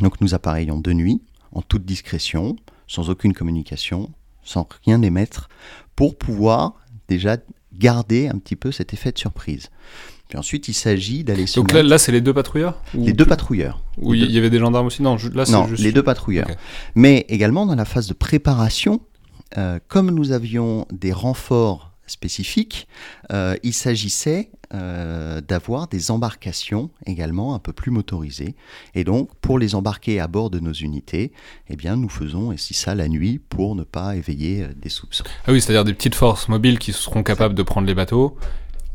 Donc 0.00 0.20
nous 0.20 0.32
appareillons 0.32 0.78
de 0.78 0.92
nuit, 0.92 1.20
en 1.50 1.60
toute 1.60 1.84
discrétion, 1.84 2.54
sans 2.86 3.10
aucune 3.10 3.34
communication, 3.34 4.12
sans 4.44 4.68
rien 4.84 5.02
émettre, 5.02 5.48
pour 5.96 6.16
pouvoir 6.16 6.74
déjà 7.08 7.36
garder 7.72 8.28
un 8.28 8.38
petit 8.38 8.54
peu 8.54 8.70
cet 8.70 8.94
effet 8.94 9.10
de 9.10 9.18
surprise. 9.18 9.70
Puis 10.28 10.38
ensuite, 10.38 10.68
il 10.68 10.74
s'agit 10.74 11.22
d'aller 11.24 11.46
se 11.46 11.60
Donc 11.60 11.72
là, 11.72 11.82
là, 11.82 11.98
c'est 11.98 12.12
les 12.12 12.20
deux 12.20 12.34
patrouilleurs 12.34 12.82
Ou 12.94 13.04
les 13.04 13.12
deux 13.12 13.26
patrouilleurs. 13.26 13.80
Ou 13.98 14.14
il 14.14 14.30
y 14.30 14.38
avait 14.38 14.50
des 14.50 14.58
gendarmes 14.58 14.86
aussi 14.86 15.02
Non, 15.02 15.16
là, 15.34 15.44
Non, 15.48 15.68
juste. 15.68 15.82
les 15.82 15.92
deux 15.92 16.02
patrouilleurs. 16.02 16.48
Mais 16.94 17.24
également 17.28 17.66
dans 17.66 17.76
la 17.76 17.84
phase 17.84 18.08
de 18.08 18.14
préparation, 18.14 19.00
euh, 19.56 19.78
comme 19.88 20.10
nous 20.10 20.32
avions 20.32 20.86
des 20.92 21.12
renforts 21.12 21.92
spécifique, 22.08 22.86
euh, 23.32 23.56
il 23.64 23.72
s'agissait 23.72 24.50
euh, 24.74 25.40
d'avoir 25.40 25.88
des 25.88 26.10
embarcations 26.12 26.90
également 27.04 27.54
un 27.54 27.58
peu 27.58 27.72
plus 27.72 27.90
motorisées. 27.90 28.54
Et 28.94 29.02
donc, 29.02 29.30
pour 29.40 29.58
les 29.58 29.74
embarquer 29.74 30.20
à 30.20 30.28
bord 30.28 30.50
de 30.50 30.60
nos 30.60 30.72
unités, 30.72 31.32
eh 31.68 31.76
bien, 31.76 31.96
nous 31.96 32.08
faisons 32.08 32.50
ainsi 32.52 32.74
ça 32.74 32.94
la 32.94 33.08
nuit 33.08 33.40
pour 33.48 33.74
ne 33.74 33.82
pas 33.82 34.16
éveiller 34.16 34.68
des 34.76 34.88
soupçons. 34.88 35.24
Ah 35.46 35.52
oui, 35.52 35.60
c'est-à-dire 35.60 35.84
des 35.84 35.94
petites 35.94 36.14
forces 36.14 36.48
mobiles 36.48 36.78
qui 36.78 36.92
seront 36.92 37.22
capables 37.22 37.54
de 37.54 37.62
prendre 37.62 37.86
les 37.86 37.94
bateaux 37.94 38.36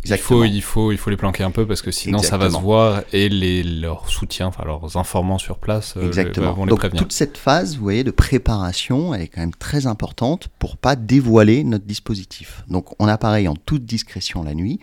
il 0.06 0.18
faut, 0.18 0.44
il, 0.44 0.62
faut, 0.62 0.92
il 0.92 0.98
faut 0.98 1.10
les 1.10 1.18
planquer 1.18 1.44
un 1.44 1.52
peu 1.52 1.66
parce 1.68 1.82
que 1.82 1.92
sinon 1.92 2.20
ça 2.20 2.38
va 2.38 2.50
se 2.50 2.58
voir 2.58 3.04
et 3.14 3.30
les, 3.30 3.64
leurs 3.64 4.10
soutiens, 4.10 4.48
enfin 4.48 4.64
leurs 4.66 4.98
informant 4.98 5.38
sur 5.38 5.58
place 5.58 5.96
euh, 5.98 6.08
Exactement. 6.08 6.54
vont 6.54 6.66
les 6.66 6.70
Donc, 6.70 6.96
Toute 6.96 7.12
cette 7.12 7.38
phase, 7.38 7.76
vous 7.76 7.84
voyez, 7.84 8.04
de 8.04 8.12
préparation, 8.12 9.14
elle 9.14 9.22
est 9.22 9.28
quand 9.28 9.42
même 9.42 9.56
très 9.56 9.88
importante 9.88 10.50
pour 10.60 10.78
pas 10.78 10.96
dévoiler 10.96 11.64
notre 11.64 11.86
dispositif. 11.86 12.64
Donc 12.68 12.96
on 13.00 13.08
appareille 13.08 13.48
en 13.48 13.56
toute 13.56 13.86
discrétion 13.86 14.44
la 14.44 14.56
nuit 14.56 14.80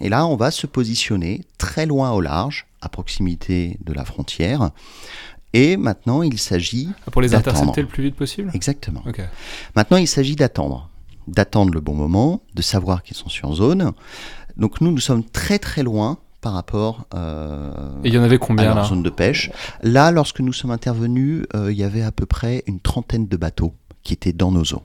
et 0.00 0.08
là 0.08 0.26
on 0.26 0.36
va 0.36 0.50
se 0.50 0.66
positionner 0.66 1.42
très 1.56 1.86
loin 1.86 2.12
au 2.12 2.20
large, 2.20 2.66
à 2.80 2.88
proximité 2.88 3.78
de 3.84 3.92
la 3.92 4.04
frontière. 4.04 4.70
Et 5.54 5.76
maintenant, 5.76 6.22
il 6.22 6.38
s'agit. 6.38 6.90
Ah, 7.06 7.10
pour 7.10 7.22
les 7.22 7.34
intercepter 7.34 7.80
le 7.80 7.88
plus 7.88 8.02
vite 8.02 8.16
possible? 8.16 8.50
Exactement. 8.54 9.02
Maintenant, 9.74 9.96
il 9.96 10.06
s'agit 10.06 10.36
d'attendre. 10.36 10.90
D'attendre 11.26 11.72
le 11.72 11.80
bon 11.80 11.94
moment, 11.94 12.42
de 12.54 12.62
savoir 12.62 13.02
qu'ils 13.02 13.16
sont 13.16 13.28
sur 13.28 13.52
zone. 13.54 13.92
Donc 14.58 14.80
nous, 14.80 14.90
nous 14.90 15.00
sommes 15.00 15.24
très 15.24 15.58
très 15.58 15.82
loin 15.82 16.18
par 16.40 16.52
rapport 16.52 17.06
euh, 17.14 17.72
Et 18.04 18.08
il 18.08 18.14
y 18.14 18.18
en 18.18 18.22
avait 18.22 18.38
combien, 18.38 18.72
à 18.72 18.74
la 18.74 18.84
zone 18.84 19.02
de 19.02 19.10
pêche. 19.10 19.50
Là, 19.82 20.10
lorsque 20.10 20.40
nous 20.40 20.52
sommes 20.52 20.70
intervenus, 20.70 21.44
euh, 21.54 21.72
il 21.72 21.78
y 21.78 21.84
avait 21.84 22.02
à 22.02 22.12
peu 22.12 22.26
près 22.26 22.62
une 22.66 22.80
trentaine 22.80 23.26
de 23.26 23.36
bateaux 23.36 23.74
qui 24.02 24.12
étaient 24.12 24.32
dans 24.32 24.52
nos 24.52 24.62
eaux. 24.62 24.82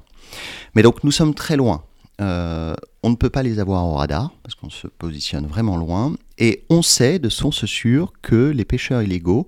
Mais 0.76 0.82
donc 0.82 1.04
nous 1.04 1.12
sommes 1.12 1.34
très 1.34 1.56
loin. 1.56 1.84
Euh, 2.22 2.76
on 3.02 3.10
ne 3.10 3.16
peut 3.16 3.30
pas 3.30 3.44
les 3.44 3.60
avoir 3.60 3.86
au 3.86 3.96
radar 3.96 4.32
parce 4.44 4.56
qu'on 4.56 4.70
se 4.70 4.88
positionne 4.88 5.48
vraiment 5.48 5.78
loin. 5.78 6.16
Et 6.38 6.64
on 6.70 6.82
sait 6.82 7.20
de 7.20 7.30
source 7.30 7.66
sûre 7.66 8.14
que 8.22 8.50
les 8.50 8.66
pêcheurs 8.66 9.02
illégaux 9.02 9.48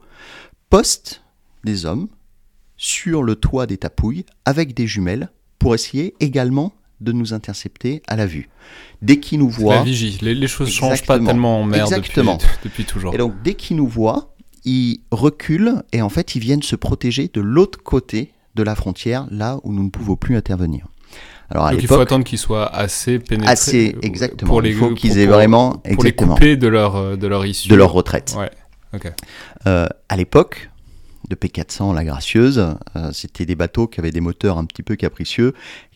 postent 0.70 1.22
des 1.64 1.86
hommes 1.86 2.08
sur 2.78 3.24
le 3.24 3.36
toit 3.36 3.66
des 3.66 3.78
tapouilles 3.78 4.26
avec 4.46 4.74
des 4.74 4.88
jumelles 4.88 5.30
pour 5.60 5.74
essayer 5.74 6.16
également 6.20 6.74
de 7.06 7.14
nous 7.14 7.34
intercepter 7.34 8.02
à 8.08 8.18
la 8.18 8.26
vue. 8.26 8.50
Dès 9.02 9.22
qu'ils 9.22 9.40
nous 9.40 9.50
voient... 9.50 9.76
La 9.76 9.84
vigie, 9.84 10.18
les, 10.22 10.48
choses 10.48 10.68
ne 10.68 10.74
changent 10.74 11.06
pas 11.06 11.20
tellement 11.20 11.62
en 11.62 11.64
mer 11.64 11.86
Exactement. 11.86 12.38
Depuis, 12.64 12.84
toujours. 12.84 13.14
Et 13.14 13.18
donc 13.18 13.34
dès 13.44 13.54
qu'ils 13.54 13.78
nous 13.78 13.88
voient, 13.88 14.36
ils 14.66 15.00
reculent 15.12 15.84
et 15.94 16.02
en 16.02 16.10
fait 16.10 16.36
ils 16.36 16.42
viennent 16.42 16.64
se 16.64 16.76
protéger 16.76 17.30
de 17.34 17.40
l'autre 17.40 17.82
côté 17.82 18.34
de 18.56 18.64
la 18.64 18.76
frontière, 18.76 19.28
là 19.32 19.60
où 19.64 19.72
nous 19.72 19.84
ne 19.84 19.90
pouvons 19.90 20.16
plus 20.16 20.36
intervenir. 20.36 20.88
Alors, 21.50 21.70
Donc 21.70 21.82
il 21.82 21.88
faut 21.88 22.00
attendre 22.00 22.24
qu'ils 22.24 22.40
soient 22.40 22.74
assez 22.74 23.20
pénétrés. 23.20 23.52
Assez, 23.52 23.96
exactement. 24.02 24.50
Pour 24.50 24.62
les, 24.62 24.72
il 24.72 24.76
faut 24.76 24.94
qu'ils 24.94 25.20
aient 25.20 25.28
vraiment. 25.28 25.74
Pour 25.94 26.04
les 26.04 26.16
couper 26.16 26.58
de 26.58 26.68
leur, 26.68 26.96
euh, 26.96 27.16
de 27.16 27.28
leur 27.28 27.46
issue. 27.46 27.70
De 27.70 27.76
leur 27.76 27.92
retraite. 27.92 28.36
Ouais. 28.38 28.50
ok. 28.94 29.12
Euh, 29.68 29.86
à 30.10 30.18
l'époque, 30.18 30.70
de 31.30 31.36
P400, 31.36 31.94
la 31.94 32.04
Gracieuse, 32.04 32.76
euh, 32.96 33.10
c'était 33.12 33.46
des 33.46 33.56
bateaux 33.56 33.88
qui 33.88 34.00
avaient 34.00 34.12
des 34.12 34.22
moteurs 34.22 34.58
un 34.58 34.66
petit 34.66 34.84
peu 34.84 34.96
capricieux 34.96 35.54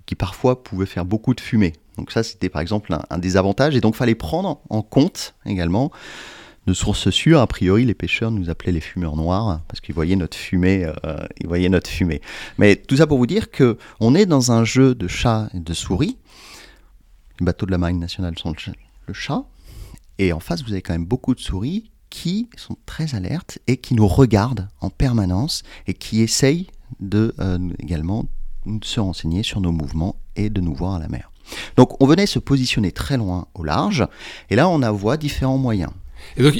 qui 0.09 0.15
parfois 0.15 0.63
pouvaient 0.63 0.87
faire 0.87 1.05
beaucoup 1.05 1.35
de 1.35 1.39
fumée. 1.39 1.73
Donc 1.95 2.09
ça, 2.09 2.23
c'était 2.23 2.49
par 2.49 2.63
exemple 2.63 2.97
un, 3.11 3.17
des 3.19 3.37
avantages. 3.37 3.75
Et 3.75 3.79
donc, 3.79 3.93
fallait 3.93 4.15
prendre 4.15 4.59
en 4.71 4.81
compte 4.81 5.35
également, 5.45 5.91
de 6.65 6.73
sources 6.73 7.11
sûres, 7.11 7.39
a 7.39 7.45
priori, 7.45 7.85
les 7.85 7.93
pêcheurs 7.93 8.31
nous 8.31 8.49
appelaient 8.49 8.71
les 8.71 8.79
fumeurs 8.79 9.15
noirs 9.15 9.61
parce 9.67 9.81
qu'ils 9.81 9.93
voyaient 9.93 10.15
notre 10.15 10.35
fumée. 10.35 10.91
Euh, 11.05 11.17
ils 11.39 11.47
voyaient 11.47 11.69
notre 11.69 11.91
fumée. 11.91 12.21
Mais 12.57 12.75
tout 12.75 12.97
ça 12.97 13.05
pour 13.05 13.19
vous 13.19 13.27
dire 13.27 13.51
que 13.51 13.77
on 13.99 14.15
est 14.15 14.25
dans 14.25 14.51
un 14.51 14.63
jeu 14.63 14.95
de 14.95 15.07
chat 15.07 15.47
et 15.53 15.59
de 15.59 15.73
souris. 15.75 16.17
Les 17.39 17.45
bateaux 17.45 17.67
de 17.67 17.71
la 17.71 17.77
marine 17.77 17.99
nationale 17.99 18.33
sont 18.35 18.55
le 19.05 19.13
chat. 19.13 19.43
Et 20.17 20.33
en 20.33 20.39
face, 20.39 20.63
vous 20.63 20.71
avez 20.71 20.81
quand 20.81 20.93
même 20.93 21.05
beaucoup 21.05 21.35
de 21.35 21.39
souris 21.39 21.91
qui 22.09 22.49
sont 22.57 22.77
très 22.87 23.13
alertes 23.13 23.59
et 23.67 23.77
qui 23.77 23.93
nous 23.93 24.07
regardent 24.07 24.69
en 24.81 24.89
permanence 24.89 25.61
et 25.85 25.93
qui 25.93 26.21
essayent 26.21 26.65
de 26.99 27.35
euh, 27.39 27.59
également 27.77 28.25
se 28.83 28.99
renseigner 28.99 29.43
sur 29.43 29.61
nos 29.61 29.71
mouvements 29.71 30.15
et 30.35 30.49
de 30.49 30.61
nous 30.61 30.73
voir 30.73 30.95
à 30.95 30.99
la 30.99 31.07
mer. 31.07 31.31
Donc 31.77 32.01
on 32.01 32.05
venait 32.05 32.27
se 32.27 32.39
positionner 32.39 32.91
très 32.91 33.17
loin 33.17 33.47
au 33.55 33.63
large, 33.63 34.05
et 34.49 34.55
là 34.55 34.69
on 34.69 34.81
a 34.81 34.91
voit 34.91 35.17
différents 35.17 35.57
moyens. 35.57 35.91
Et 36.37 36.43
donc, 36.43 36.53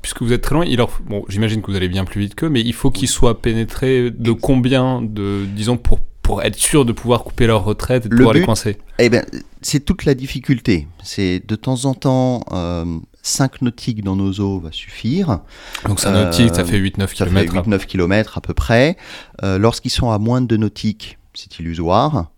puisque 0.00 0.22
vous 0.22 0.32
êtes 0.32 0.42
très 0.42 0.54
loin, 0.54 0.64
il 0.64 0.76
bon, 0.76 1.24
j'imagine 1.28 1.60
que 1.60 1.70
vous 1.70 1.76
allez 1.76 1.88
bien 1.88 2.04
plus 2.04 2.20
vite 2.20 2.34
qu'eux, 2.34 2.48
mais 2.48 2.60
il 2.60 2.72
faut 2.72 2.90
qu'ils 2.90 3.08
soient 3.08 3.40
pénétrés 3.40 4.10
de 4.10 4.32
combien, 4.32 5.02
de, 5.02 5.44
disons, 5.44 5.76
pour, 5.76 6.00
pour 6.22 6.42
être 6.42 6.56
sûr 6.56 6.84
de 6.84 6.92
pouvoir 6.92 7.24
couper 7.24 7.46
leur 7.46 7.64
retraite 7.64 8.06
et 8.06 8.08
de 8.08 8.14
pouvoir 8.14 8.34
les 8.34 8.42
coincer? 8.42 8.78
Eh 8.98 9.08
bien, 9.08 9.24
c'est 9.60 9.84
toute 9.84 10.04
la 10.04 10.14
difficulté. 10.14 10.86
C'est 11.02 11.42
de 11.46 11.56
temps 11.56 11.84
en 11.84 11.94
temps, 11.94 12.44
euh, 12.52 12.98
5 13.22 13.62
nautiques 13.62 14.02
dans 14.02 14.16
nos 14.16 14.32
eaux 14.40 14.60
va 14.60 14.72
suffire. 14.72 15.40
Donc 15.86 16.00
5 16.00 16.12
nautiques, 16.12 16.54
ça 16.54 16.64
fait 16.64 16.78
8-9 16.78 17.12
km. 17.12 17.16
Ça 17.16 17.26
fait 17.26 17.46
8-9 17.46 17.86
km 17.86 18.38
à 18.38 18.40
peu 18.40 18.54
près. 18.54 18.96
Euh, 19.42 19.58
lorsqu'ils 19.58 19.90
sont 19.90 20.10
à 20.10 20.18
moins 20.18 20.40
de 20.40 20.46
2 20.46 20.56
nautiques, 20.56 21.18
c'est 21.34 21.58
illusoire. 21.58 22.30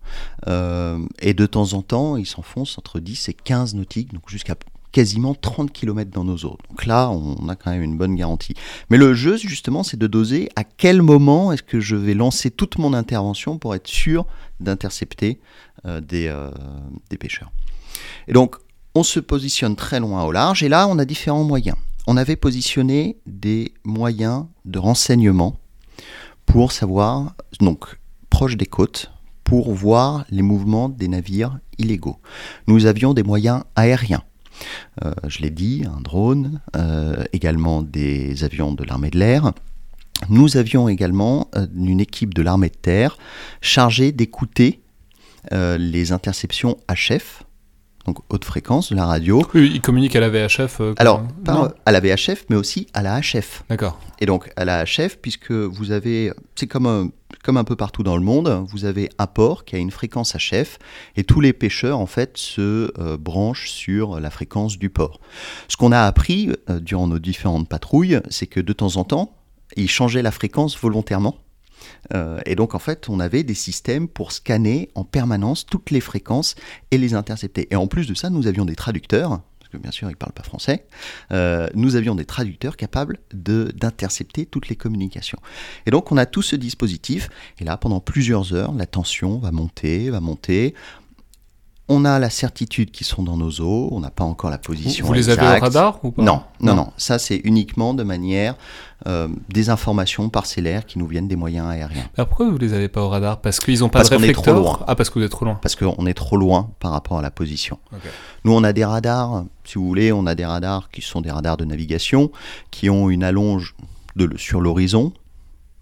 Euh, 0.47 0.99
et 1.19 1.33
de 1.33 1.45
temps 1.45 1.73
en 1.73 1.81
temps, 1.81 2.17
ils 2.17 2.25
s'enfoncent 2.25 2.77
entre 2.77 2.99
10 2.99 3.29
et 3.29 3.33
15 3.33 3.75
nautiques, 3.75 4.13
donc 4.13 4.29
jusqu'à 4.29 4.55
quasiment 4.91 5.33
30 5.33 5.71
km 5.71 6.11
dans 6.11 6.23
nos 6.23 6.37
eaux. 6.45 6.57
Donc 6.69 6.85
là, 6.85 7.09
on 7.09 7.49
a 7.49 7.55
quand 7.55 7.71
même 7.71 7.81
une 7.81 7.97
bonne 7.97 8.15
garantie. 8.15 8.53
Mais 8.91 8.97
le 8.97 9.15
jeu, 9.15 9.37
justement, 9.37 9.81
c'est 9.81 9.97
de 9.97 10.05
doser 10.05 10.49
à 10.55 10.63
quel 10.63 11.01
moment 11.01 11.51
est-ce 11.51 11.63
que 11.63 11.79
je 11.79 11.95
vais 11.95 12.13
lancer 12.13 12.51
toute 12.51 12.77
mon 12.77 12.93
intervention 12.93 13.57
pour 13.57 13.73
être 13.73 13.87
sûr 13.87 14.27
d'intercepter 14.59 15.39
euh, 15.85 15.99
des, 15.99 16.31
des 17.09 17.17
pêcheurs. 17.17 17.51
Et 18.27 18.33
donc, 18.33 18.57
on 18.95 19.03
se 19.03 19.19
positionne 19.19 19.75
très 19.75 19.99
loin 19.99 20.23
au 20.23 20.31
large 20.31 20.63
et 20.63 20.69
là 20.69 20.87
on 20.87 20.99
a 20.99 21.05
différents 21.05 21.43
moyens. 21.43 21.77
On 22.05 22.17
avait 22.17 22.35
positionné 22.35 23.17
des 23.25 23.73
moyens 23.83 24.45
de 24.65 24.77
renseignement 24.77 25.57
pour 26.45 26.71
savoir, 26.71 27.35
donc 27.59 27.97
proche 28.29 28.57
des 28.57 28.65
côtes, 28.65 29.11
pour 29.43 29.73
voir 29.73 30.25
les 30.29 30.41
mouvements 30.41 30.89
des 30.89 31.07
navires 31.07 31.59
illégaux. 31.77 32.17
Nous 32.67 32.85
avions 32.85 33.13
des 33.13 33.23
moyens 33.23 33.63
aériens. 33.75 34.23
Euh, 35.03 35.13
je 35.27 35.39
l'ai 35.39 35.49
dit, 35.49 35.83
un 35.85 36.01
drone, 36.01 36.61
euh, 36.75 37.23
également 37.33 37.81
des 37.81 38.43
avions 38.43 38.73
de 38.73 38.83
l'armée 38.83 39.09
de 39.09 39.19
l'air. 39.19 39.51
Nous 40.29 40.57
avions 40.57 40.87
également 40.89 41.49
euh, 41.55 41.67
une 41.75 41.99
équipe 41.99 42.33
de 42.33 42.41
l'armée 42.41 42.69
de 42.69 42.75
terre 42.75 43.17
chargée 43.61 44.11
d'écouter 44.11 44.79
les 45.51 46.13
interceptions 46.13 46.77
HF, 46.87 47.43
donc 48.05 48.19
haute 48.29 48.45
fréquence 48.45 48.91
de 48.91 48.95
la 48.95 49.05
radio. 49.05 49.45
Oui, 49.53 49.71
il 49.73 49.81
communique 49.81 50.15
à 50.15 50.19
la 50.19 50.29
VHF. 50.29 50.81
Euh, 50.81 50.93
Alors, 50.97 51.23
pas 51.45 51.73
à 51.85 51.91
la 51.91 51.99
VHF, 51.99 52.45
mais 52.49 52.55
aussi 52.55 52.87
à 52.93 53.01
la 53.01 53.19
HF. 53.21 53.63
D'accord. 53.69 53.99
Et 54.19 54.25
donc 54.25 54.51
à 54.55 54.65
la 54.65 54.83
HF, 54.83 55.17
puisque 55.21 55.51
vous 55.51 55.91
avez, 55.91 56.33
c'est 56.55 56.67
comme 56.67 56.85
un, 56.85 57.09
comme 57.43 57.57
un 57.57 57.63
peu 57.63 57.75
partout 57.75 58.03
dans 58.03 58.17
le 58.17 58.23
monde, 58.23 58.65
vous 58.69 58.85
avez 58.85 59.09
un 59.19 59.27
port 59.27 59.65
qui 59.65 59.75
a 59.75 59.79
une 59.79 59.91
fréquence 59.91 60.35
HF, 60.35 60.79
et 61.15 61.23
tous 61.23 61.39
les 61.39 61.53
pêcheurs 61.53 61.99
en 61.99 62.05
fait 62.05 62.37
se 62.37 62.91
euh, 62.99 63.17
branchent 63.17 63.69
sur 63.69 64.19
la 64.19 64.29
fréquence 64.29 64.77
du 64.77 64.89
port. 64.89 65.19
Ce 65.67 65.77
qu'on 65.77 65.91
a 65.91 66.01
appris 66.01 66.51
euh, 66.69 66.79
durant 66.79 67.07
nos 67.07 67.19
différentes 67.19 67.69
patrouilles, 67.69 68.19
c'est 68.29 68.47
que 68.47 68.59
de 68.59 68.73
temps 68.73 68.97
en 68.97 69.03
temps, 69.03 69.35
ils 69.75 69.89
changeaient 69.89 70.21
la 70.21 70.31
fréquence 70.31 70.77
volontairement 70.77 71.37
euh, 72.13 72.39
et 72.45 72.55
donc 72.55 72.75
en 72.75 72.79
fait, 72.79 73.09
on 73.09 73.19
avait 73.19 73.43
des 73.43 73.53
systèmes 73.53 74.07
pour 74.07 74.31
scanner 74.31 74.89
en 74.95 75.03
permanence 75.03 75.65
toutes 75.65 75.91
les 75.91 76.01
fréquences 76.01 76.55
et 76.91 76.97
les 76.97 77.13
intercepter. 77.13 77.67
Et 77.71 77.75
en 77.75 77.87
plus 77.87 78.07
de 78.07 78.13
ça, 78.13 78.29
nous 78.29 78.47
avions 78.47 78.65
des 78.65 78.75
traducteurs 78.75 79.41
parce 79.59 79.71
que 79.71 79.77
bien 79.77 79.91
sûr 79.91 80.09
ils 80.09 80.11
ne 80.11 80.17
parlent 80.17 80.33
pas 80.33 80.43
français, 80.43 80.85
euh, 81.31 81.67
nous 81.73 81.95
avions 81.95 82.15
des 82.15 82.25
traducteurs 82.25 82.75
capables 82.75 83.19
d'intercepter 83.33 84.45
toutes 84.45 84.67
les 84.67 84.75
communications. 84.75 85.39
Et 85.85 85.91
donc 85.91 86.11
on 86.11 86.17
a 86.17 86.25
tout 86.25 86.41
ce 86.41 86.55
dispositif, 86.55 87.29
et 87.59 87.63
là 87.63 87.77
pendant 87.77 88.01
plusieurs 88.01 88.53
heures, 88.53 88.73
la 88.73 88.85
tension 88.85 89.37
va 89.37 89.51
monter, 89.51 90.09
va 90.09 90.19
monter, 90.19 90.73
on 91.89 92.05
a 92.05 92.17
la 92.17 92.29
certitude 92.29 92.91
qu'ils 92.91 93.05
sont 93.05 93.23
dans 93.23 93.35
nos 93.35 93.51
eaux, 93.59 93.89
on 93.91 93.99
n'a 93.99 94.09
pas 94.09 94.23
encore 94.23 94.49
la 94.49 94.57
position. 94.57 95.03
Vous, 95.03 95.09
vous 95.09 95.13
les 95.13 95.29
avez 95.29 95.57
au 95.57 95.61
radar 95.61 95.99
ou 96.03 96.11
pas 96.11 96.21
non, 96.21 96.41
non, 96.61 96.75
non, 96.75 96.93
Ça, 96.95 97.19
c'est 97.19 97.41
uniquement 97.43 97.93
de 97.93 98.03
manière 98.03 98.55
euh, 99.05 99.27
des 99.49 99.69
informations 99.69 100.29
parcellaires 100.29 100.85
qui 100.85 100.97
nous 100.97 101.07
viennent 101.07 101.27
des 101.27 101.35
moyens 101.35 101.67
aériens. 101.67 102.05
Alors 102.15 102.29
pourquoi 102.29 102.49
vous 102.49 102.57
les 102.57 102.73
avez 102.73 102.87
pas 102.87 103.01
au 103.01 103.09
radar? 103.09 103.41
Parce 103.41 103.59
qu'ils 103.59 103.79
n'ont 103.79 103.89
pas 103.89 104.03
de 104.03 104.07
réflecteur? 104.07 104.57
loin. 104.57 104.79
Ah, 104.87 104.95
parce 104.95 105.09
que 105.09 105.19
vous 105.19 105.25
êtes 105.25 105.31
trop 105.31 105.43
loin. 105.43 105.59
Parce 105.61 105.75
qu'on 105.75 106.05
est 106.05 106.13
trop 106.13 106.37
loin 106.37 106.69
par 106.79 106.91
rapport 106.91 107.19
à 107.19 107.21
la 107.21 107.31
position. 107.31 107.79
Nous, 108.45 108.53
on 108.53 108.63
a 108.63 108.71
des 108.71 108.85
radars, 108.85 109.43
si 109.65 109.77
vous 109.77 109.85
voulez, 109.85 110.13
on 110.13 110.25
a 110.25 110.35
des 110.35 110.45
radars 110.45 110.89
qui 110.89 111.01
sont 111.01 111.19
des 111.19 111.31
radars 111.31 111.57
de 111.57 111.65
navigation, 111.65 112.31
qui 112.71 112.89
ont 112.89 113.09
une 113.09 113.25
allonge 113.25 113.75
de, 114.15 114.29
sur 114.37 114.61
l'horizon, 114.61 115.11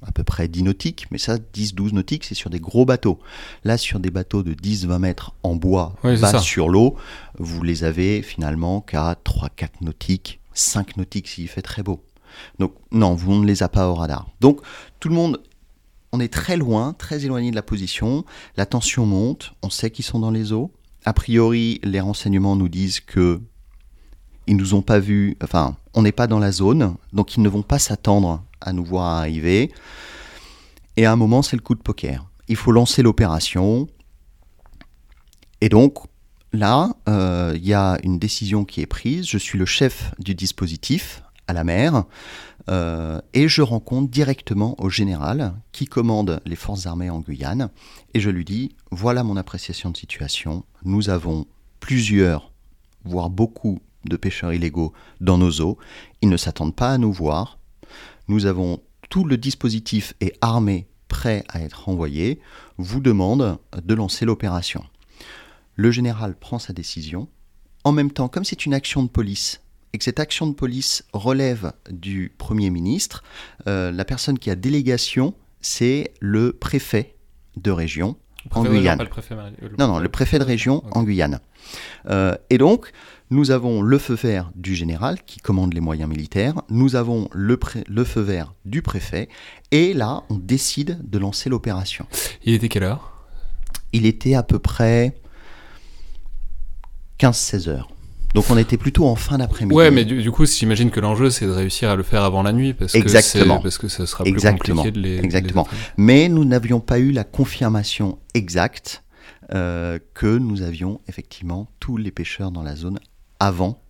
à 0.06 0.12
peu 0.12 0.24
près 0.24 0.48
10 0.48 0.64
nautiques, 0.64 1.06
mais 1.12 1.18
ça, 1.18 1.38
10-12 1.38 1.94
nautiques, 1.94 2.24
c'est 2.24 2.36
sur 2.36 2.50
des 2.50 2.60
gros 2.60 2.86
bateaux. 2.86 3.20
Là, 3.64 3.78
sur 3.78 4.00
des 4.00 4.10
bateaux 4.10 4.44
de 4.44 4.54
10-20 4.54 5.00
mètres 5.00 5.34
en 5.44 5.56
bois, 5.56 5.96
bas 6.04 6.40
sur 6.40 6.70
l'eau, 6.70 6.96
vous 7.38 7.64
les 7.64 7.84
avez 7.84 8.22
finalement 8.22 8.82
qu'à 8.82 9.16
3-4 9.26 9.70
nautiques, 9.82 10.40
5 10.54 10.98
nautiques 10.98 11.28
s'il 11.28 11.48
fait 11.48 11.62
très 11.62 11.84
beau. 11.84 12.04
Donc 12.60 12.74
non, 12.92 13.14
vous 13.14 13.36
ne 13.36 13.46
les 13.46 13.62
a 13.62 13.70
pas 13.70 13.90
au 13.90 13.94
radar. 13.94 14.28
Donc 14.40 14.62
tout 15.00 15.10
le 15.10 15.16
monde, 15.16 15.42
on 16.12 16.20
est 16.20 16.34
très 16.34 16.58
loin, 16.58 16.94
très 16.94 17.26
éloigné 17.26 17.52
de 17.52 17.56
la 17.56 17.62
position, 17.62 18.26
la 18.58 18.66
tension 18.66 19.06
monte, 19.06 19.54
on 19.62 19.70
sait 19.70 19.92
qu'ils 19.92 20.06
sont 20.06 20.20
dans 20.20 20.32
les 20.32 20.52
eaux, 20.52 20.72
a 21.06 21.14
priori, 21.14 21.80
les 21.84 22.00
renseignements 22.00 22.56
nous 22.56 22.70
disent 22.70 23.00
que 23.00 23.42
ils 24.48 24.58
nous 24.58 24.74
ont 24.74 24.82
pas 24.82 25.00
vus, 25.00 25.38
enfin, 25.44 25.78
on 25.94 26.02
n'est 26.02 26.12
pas 26.12 26.28
dans 26.28 26.40
la 26.40 26.52
zone, 26.52 26.96
donc 27.14 27.38
ils 27.38 27.42
ne 27.42 27.50
vont 27.50 27.62
pas 27.62 27.80
s'attendre 27.80 28.44
à 28.62 28.74
nous 28.74 28.86
voir 28.86 29.18
arriver. 29.18 29.72
Et 30.98 31.06
à 31.06 31.12
un 31.12 31.16
moment, 31.16 31.42
c'est 31.42 31.56
le 31.56 31.62
coup 31.62 31.76
de 31.76 31.82
poker. 31.82 32.26
Il 32.48 32.56
faut 32.56 32.72
lancer 32.72 33.02
l'opération. 33.02 33.88
Et 35.62 35.70
donc, 35.70 36.00
là, 36.54 36.96
euh, 37.08 37.54
il 37.56 37.66
y 37.66 37.74
a 37.74 37.98
une 38.04 38.20
décision 38.20 38.66
qui 38.66 38.82
est 38.82 38.88
prise. 38.88 39.26
Je 39.28 39.38
suis 39.38 39.58
le 39.58 39.66
chef 39.66 40.12
du 40.20 40.36
dispositif 40.36 41.24
à 41.48 41.54
la 41.54 41.64
mer. 41.64 42.04
Euh, 42.70 43.20
et 43.34 43.48
je 43.48 43.62
rencontre 43.62 44.10
directement 44.10 44.76
au 44.80 44.90
général 44.90 45.54
qui 45.72 45.86
commande 45.86 46.42
les 46.46 46.56
forces 46.56 46.86
armées 46.86 47.10
en 47.10 47.20
Guyane. 47.20 47.70
Et 48.14 48.20
je 48.20 48.30
lui 48.30 48.46
dis, 48.46 48.76
voilà 48.92 49.24
mon 49.24 49.38
appréciation 49.38 49.90
de 49.90 49.98
situation. 49.98 50.64
Nous 50.84 51.10
avons 51.10 51.48
plusieurs, 51.80 52.52
voire 53.04 53.30
beaucoup 53.30 53.80
de 54.06 54.18
pêcheurs 54.18 54.54
illégaux 54.54 54.94
dans 55.20 55.38
nos 55.38 55.62
eaux. 55.62 55.78
Ils 56.22 56.30
ne 56.30 56.38
s'attendent 56.38 56.76
pas 56.76 56.92
à 56.92 56.98
nous 56.98 57.14
voir. 57.14 57.58
Nous 58.28 58.46
avons 58.46 58.82
tout 59.10 59.26
le 59.26 59.38
dispositif 59.38 60.14
est 60.22 60.38
armé, 60.42 60.88
prêt 61.08 61.44
à 61.50 61.62
être 61.62 61.90
envoyé. 61.90 62.40
Vous 62.78 63.02
demande 63.02 63.60
de 63.84 63.94
lancer 63.94 64.26
l'opération. 64.26 64.84
Le 65.76 65.92
général 65.92 66.36
prend 66.36 66.60
sa 66.60 66.74
décision. 66.74 67.28
En 67.84 67.92
même 67.92 68.12
temps, 68.12 68.30
comme 68.30 68.46
c'est 68.46 68.66
une 68.66 68.74
action 68.74 69.04
de 69.04 69.10
police, 69.10 69.62
et 69.94 69.98
que 69.98 70.04
cette 70.04 70.20
action 70.20 70.48
de 70.48 70.54
police 70.54 71.04
relève 71.12 71.74
du 71.90 72.34
Premier 72.38 72.70
ministre, 72.70 73.24
euh, 73.68 73.92
la 73.92 74.06
personne 74.06 74.40
qui 74.40 74.50
a 74.50 74.56
délégation, 74.56 75.34
c'est 75.60 76.14
le 76.20 76.54
préfet 76.54 77.16
de 77.58 77.72
région 77.72 78.16
en 78.52 78.64
Guyane. 78.64 78.98
non, 79.78 79.88
non, 79.88 80.00
le 80.00 80.10
préfet 80.10 80.40
de 80.40 80.44
région 80.44 80.84
en 80.92 81.04
Guyane. 81.04 81.40
Euh, 82.10 82.36
et 82.50 82.58
donc, 82.58 82.92
nous 83.32 83.50
avons 83.50 83.82
le 83.82 83.98
feu 83.98 84.14
vert 84.14 84.52
du 84.56 84.76
général 84.76 85.24
qui 85.26 85.40
commande 85.40 85.74
les 85.74 85.80
moyens 85.80 86.10
militaires, 86.10 86.62
nous 86.70 86.96
avons 86.96 87.30
le, 87.34 87.58
le 87.88 88.04
feu 88.04 88.22
vert 88.22 88.54
du 88.66 88.82
préfet, 88.82 89.30
et 89.72 89.94
là, 89.94 90.24
on 90.30 90.36
décide 90.36 91.00
de 91.10 91.18
lancer 91.18 91.50
l'opération. 91.50 92.06
Il 92.44 92.54
était 92.54 92.68
quelle 92.68 92.84
heure? 92.84 93.14
Il 93.94 94.06
était 94.06 94.36
à 94.36 94.44
peu 94.44 94.60
près 94.60 95.16
15-16 97.20 97.70
heures. 97.70 97.88
Donc 98.34 98.50
on 98.50 98.58
était 98.58 98.78
plutôt 98.78 99.06
en 99.08 99.16
fin 99.16 99.38
d'après-midi. 99.38 99.76
Ouais, 99.76 99.92
mais 99.92 100.06
du, 100.06 100.32
coup, 100.32 100.46
j'imagine 100.46 100.90
que 100.90 101.00
l'enjeu, 101.00 101.30
c'est 101.30 101.46
de 101.46 101.52
réussir 101.52 101.90
à 101.90 101.96
le 101.96 102.04
faire 102.04 102.24
avant 102.24 102.44
la 102.44 102.54
nuit, 102.54 102.74
parce 102.74 102.96
Exactement. 102.96 103.58
que 103.58 103.64
parce 103.64 103.78
que 103.78 103.88
ça 103.88 104.06
sera 104.06 104.24
plus 104.24 104.42
compliqué 104.42 104.92
de 104.92 105.00
les. 105.00 105.18
Exactement. 105.18 105.68
mais 105.98 106.30
nous 106.30 106.46
n'avions 106.46 106.80
pas 106.80 107.00
eu 107.00 107.12
la 107.12 107.24
confirmation 107.24 108.20
exacte 108.34 109.04
euh, 109.54 110.00
que 110.14 110.38
nous 110.38 110.62
avions 110.62 111.02
effectivement 111.10 111.68
tous 111.82 111.98
les 111.98 112.12
pêcheurs 112.12 112.52
dans 112.52 112.64
la 112.64 112.78
zone 112.78 113.00
avant, 113.42 113.82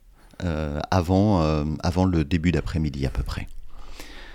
euh, 0.43 0.79
avant, 0.89 1.43
euh, 1.43 1.65
avant 1.83 2.05
le 2.05 2.23
début 2.23 2.51
d'après-midi 2.51 3.05
à 3.05 3.09
peu 3.09 3.21
près. 3.21 3.47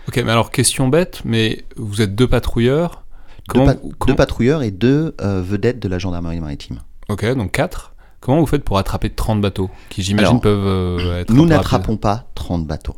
Ok, 0.07 0.19
mais 0.19 0.31
alors 0.31 0.53
question 0.53 0.87
bête, 0.87 1.23
mais 1.25 1.65
vous 1.77 2.01
êtes 2.01 2.15
deux 2.15 2.29
patrouilleurs. 2.29 3.03
Comment, 3.49 3.75
deux, 4.07 4.15
patrouilleurs 4.15 4.63
et 4.63 4.71
deux 4.71 5.15
vedettes 5.21 5.79
de 5.81 5.89
la 5.89 5.99
gendarmerie 5.99 6.41
maritime. 6.41 6.81
Ok, 7.09 7.25
donc 7.35 7.53
quatre. 7.53 7.97
Comment 8.21 8.41
vous 8.41 8.47
faites 8.47 8.65
pour 8.65 8.79
attraper 8.79 9.11
30 9.11 9.41
bateaux 9.41 9.71
qui, 9.89 10.03
j'imagine, 10.03 10.41
peuvent 10.41 10.67
euh, 10.67 11.21
être. 11.21 11.33
Nous 11.33 11.47
n'attrapons 11.47 11.97
pas 11.97 12.27
30 12.35 12.67
bateaux. 12.67 12.97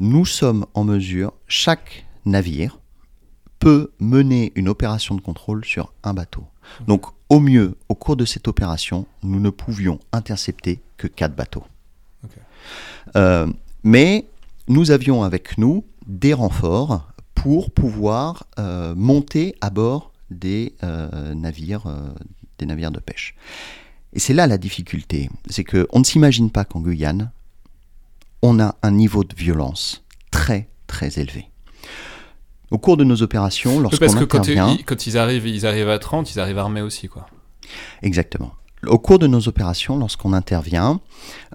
Nous 0.00 0.24
sommes 0.24 0.66
en 0.74 0.84
mesure, 0.84 1.32
chaque 1.46 2.04
navire 2.24 2.80
peut 3.58 3.92
mener 4.00 4.52
une 4.56 4.68
opération 4.68 5.14
de 5.14 5.20
contrôle 5.20 5.64
sur 5.64 5.92
un 6.02 6.14
bateau. 6.14 6.44
Donc, 6.86 7.06
au 7.28 7.40
mieux, 7.40 7.76
au 7.88 7.94
cours 7.94 8.16
de 8.16 8.24
cette 8.24 8.48
opération, 8.48 9.06
nous 9.22 9.40
ne 9.40 9.50
pouvions 9.50 9.98
intercepter 10.12 10.80
que 10.96 11.06
4 11.06 11.34
bateaux. 11.34 11.64
Euh, 13.14 13.46
mais 13.84 14.26
nous 14.68 14.90
avions 14.90 15.22
avec 15.22 15.58
nous 15.58 15.84
des 16.06 16.34
renforts 16.34 17.06
pour 17.34 17.70
pouvoir 17.70 18.46
euh, 18.58 18.94
monter 18.96 19.54
à 19.60 19.70
bord 19.70 20.12
des 20.30 20.74
navires, 21.34 21.86
des 22.58 22.66
navires 22.66 22.90
de 22.90 22.98
pêche. 22.98 23.36
Et 24.12 24.18
c'est 24.18 24.34
là 24.34 24.46
la 24.46 24.58
difficulté, 24.58 25.30
c'est 25.48 25.62
qu'on 25.62 25.98
ne 25.98 26.04
s'imagine 26.04 26.50
pas 26.50 26.64
qu'en 26.64 26.80
Guyane, 26.80 27.30
on 28.42 28.58
a 28.58 28.76
un 28.82 28.90
niveau 28.90 29.24
de 29.24 29.34
violence 29.34 30.04
très 30.30 30.68
très 30.86 31.18
élevé. 31.18 31.50
Au 32.70 32.78
cours 32.78 32.96
de 32.96 33.04
nos 33.04 33.22
opérations, 33.22 33.80
lorsqu'on 33.80 34.00
Parce 34.00 34.14
que 34.14 34.24
intervient, 34.24 34.76
quand, 34.84 35.06
ils, 35.06 35.16
arrivent, 35.16 35.46
ils 35.46 35.66
arrivent 35.66 35.88
à 35.88 35.98
30, 35.98 36.34
ils 36.34 36.40
arrivent 36.40 36.58
armés 36.58 36.82
aussi, 36.82 37.08
quoi. 37.08 37.26
Exactement. 38.02 38.52
Au 38.86 38.98
cours 38.98 39.18
de 39.18 39.26
nos 39.26 39.48
opérations, 39.48 39.96
lorsqu'on 39.96 40.32
intervient, 40.32 41.00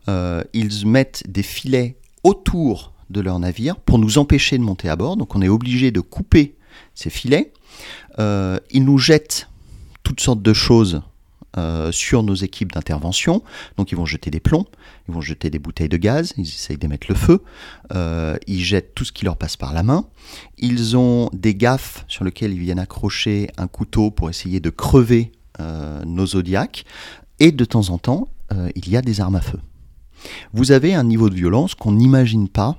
euh, 0.07 0.43
ils 0.53 0.87
mettent 0.87 1.23
des 1.27 1.43
filets 1.43 1.97
autour 2.23 2.93
de 3.09 3.21
leur 3.21 3.39
navire 3.39 3.75
pour 3.77 3.99
nous 3.99 4.17
empêcher 4.17 4.57
de 4.57 4.63
monter 4.63 4.89
à 4.89 4.95
bord. 4.95 5.17
Donc 5.17 5.35
on 5.35 5.41
est 5.41 5.49
obligé 5.49 5.91
de 5.91 5.99
couper 5.99 6.55
ces 6.95 7.09
filets. 7.09 7.51
Euh, 8.19 8.59
ils 8.71 8.83
nous 8.83 8.97
jettent 8.97 9.47
toutes 10.03 10.21
sortes 10.21 10.41
de 10.41 10.53
choses 10.53 11.01
euh, 11.57 11.91
sur 11.91 12.23
nos 12.23 12.33
équipes 12.33 12.71
d'intervention. 12.71 13.43
Donc 13.75 13.91
ils 13.91 13.97
vont 13.97 14.05
jeter 14.05 14.31
des 14.31 14.39
plombs, 14.39 14.65
ils 15.09 15.13
vont 15.13 15.19
jeter 15.19 15.49
des 15.49 15.59
bouteilles 15.59 15.89
de 15.89 15.97
gaz, 15.97 16.33
ils 16.37 16.47
essayent 16.47 16.77
d'émettre 16.77 17.07
le 17.09 17.15
feu, 17.15 17.43
euh, 17.93 18.37
ils 18.47 18.63
jettent 18.63 18.95
tout 18.95 19.03
ce 19.03 19.11
qui 19.11 19.25
leur 19.25 19.35
passe 19.35 19.57
par 19.57 19.73
la 19.73 19.83
main. 19.83 20.05
Ils 20.57 20.95
ont 20.95 21.29
des 21.33 21.53
gaffes 21.53 22.05
sur 22.07 22.23
lesquelles 22.23 22.53
ils 22.53 22.59
viennent 22.59 22.79
accrocher 22.79 23.49
un 23.57 23.67
couteau 23.67 24.11
pour 24.11 24.29
essayer 24.29 24.61
de 24.61 24.69
crever 24.69 25.33
euh, 25.59 26.01
nos 26.05 26.25
zodiacs. 26.25 26.85
Et 27.41 27.51
de 27.51 27.65
temps 27.65 27.89
en 27.89 27.97
temps, 27.97 28.29
il 28.75 28.87
y 28.87 28.95
a 28.95 29.01
des 29.01 29.19
armes 29.19 29.35
à 29.35 29.41
feu. 29.41 29.59
Vous 30.53 30.71
avez 30.71 30.93
un 30.93 31.03
niveau 31.03 31.29
de 31.29 31.35
violence 31.35 31.73
qu'on 31.73 31.93
n'imagine 31.93 32.47
pas 32.47 32.77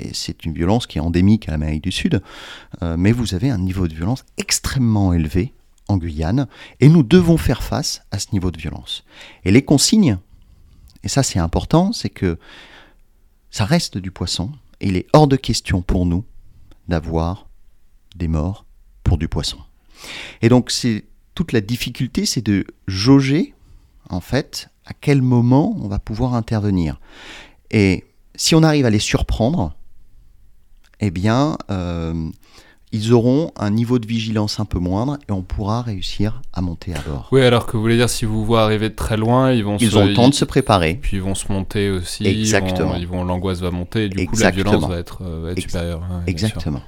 et 0.00 0.10
c'est 0.12 0.44
une 0.44 0.52
violence 0.52 0.86
qui 0.86 0.98
est 0.98 1.00
endémique 1.00 1.48
à 1.48 1.52
l'Amérique 1.52 1.84
du 1.84 1.92
Sud, 1.92 2.22
mais 2.82 3.12
vous 3.12 3.34
avez 3.34 3.50
un 3.50 3.58
niveau 3.58 3.86
de 3.86 3.94
violence 3.94 4.24
extrêmement 4.36 5.12
élevé 5.12 5.52
en 5.88 5.96
Guyane, 5.96 6.48
et 6.80 6.88
nous 6.88 7.02
devons 7.02 7.36
faire 7.36 7.62
face 7.62 8.02
à 8.10 8.18
ce 8.18 8.28
niveau 8.32 8.50
de 8.50 8.58
violence. 8.58 9.04
Et 9.44 9.50
les 9.50 9.64
consignes, 9.64 10.18
et 11.02 11.08
ça 11.08 11.22
c'est 11.22 11.38
important, 11.38 11.92
c'est 11.92 12.10
que 12.10 12.38
ça 13.50 13.64
reste 13.64 13.98
du 13.98 14.10
poisson, 14.10 14.50
et 14.80 14.88
il 14.88 14.96
est 14.96 15.06
hors 15.12 15.28
de 15.28 15.36
question 15.36 15.82
pour 15.82 16.06
nous 16.06 16.24
d'avoir 16.88 17.46
des 18.16 18.28
morts 18.28 18.64
pour 19.02 19.18
du 19.18 19.28
poisson. 19.28 19.58
Et 20.42 20.48
donc 20.48 20.70
c'est 20.70 21.04
toute 21.34 21.52
la 21.52 21.60
difficulté, 21.60 22.26
c'est 22.26 22.44
de 22.44 22.66
jauger 22.86 23.54
en 24.10 24.20
fait 24.20 24.68
à 24.86 24.92
quel 24.92 25.22
moment 25.22 25.76
on 25.80 25.88
va 25.88 25.98
pouvoir 25.98 26.34
intervenir. 26.34 27.00
Et 27.70 28.04
si 28.34 28.54
on 28.54 28.62
arrive 28.62 28.86
à 28.86 28.90
les 28.90 28.98
surprendre, 28.98 29.74
eh 31.00 31.10
bien, 31.10 31.58
euh, 31.70 32.30
ils 32.94 33.12
auront 33.12 33.50
un 33.56 33.70
niveau 33.70 33.98
de 33.98 34.06
vigilance 34.06 34.60
un 34.60 34.64
peu 34.64 34.78
moindre 34.78 35.18
et 35.28 35.32
on 35.32 35.42
pourra 35.42 35.82
réussir 35.82 36.42
à 36.52 36.60
monter 36.60 36.94
à 36.94 37.00
bord. 37.00 37.28
Oui, 37.32 37.42
alors 37.42 37.66
que 37.66 37.72
vous 37.72 37.82
voulez 37.82 37.96
dire, 37.96 38.08
si 38.08 38.24
vous 38.24 38.44
voient 38.44 38.62
arriver 38.62 38.88
de 38.88 38.94
très 38.94 39.16
loin, 39.16 39.50
ils 39.50 39.64
vont 39.64 39.78
ils 39.78 39.98
ont 39.98 40.06
le 40.06 40.14
temps 40.14 40.28
de 40.28 40.34
se 40.34 40.44
préparer. 40.44 41.00
Puis 41.02 41.16
ils 41.16 41.22
vont 41.22 41.34
se 41.34 41.50
monter 41.52 41.90
aussi. 41.90 42.24
Exactement. 42.24 42.94
Ils 42.94 43.08
vont, 43.08 43.24
l'angoisse 43.24 43.58
va 43.58 43.72
monter, 43.72 44.04
et 44.04 44.08
du 44.08 44.26
coup 44.26 44.36
la 44.38 44.52
violence 44.52 44.88
va 44.88 44.96
être, 44.96 45.24
euh, 45.24 45.56
supérieure. 45.56 46.04
Exactement. 46.28 46.82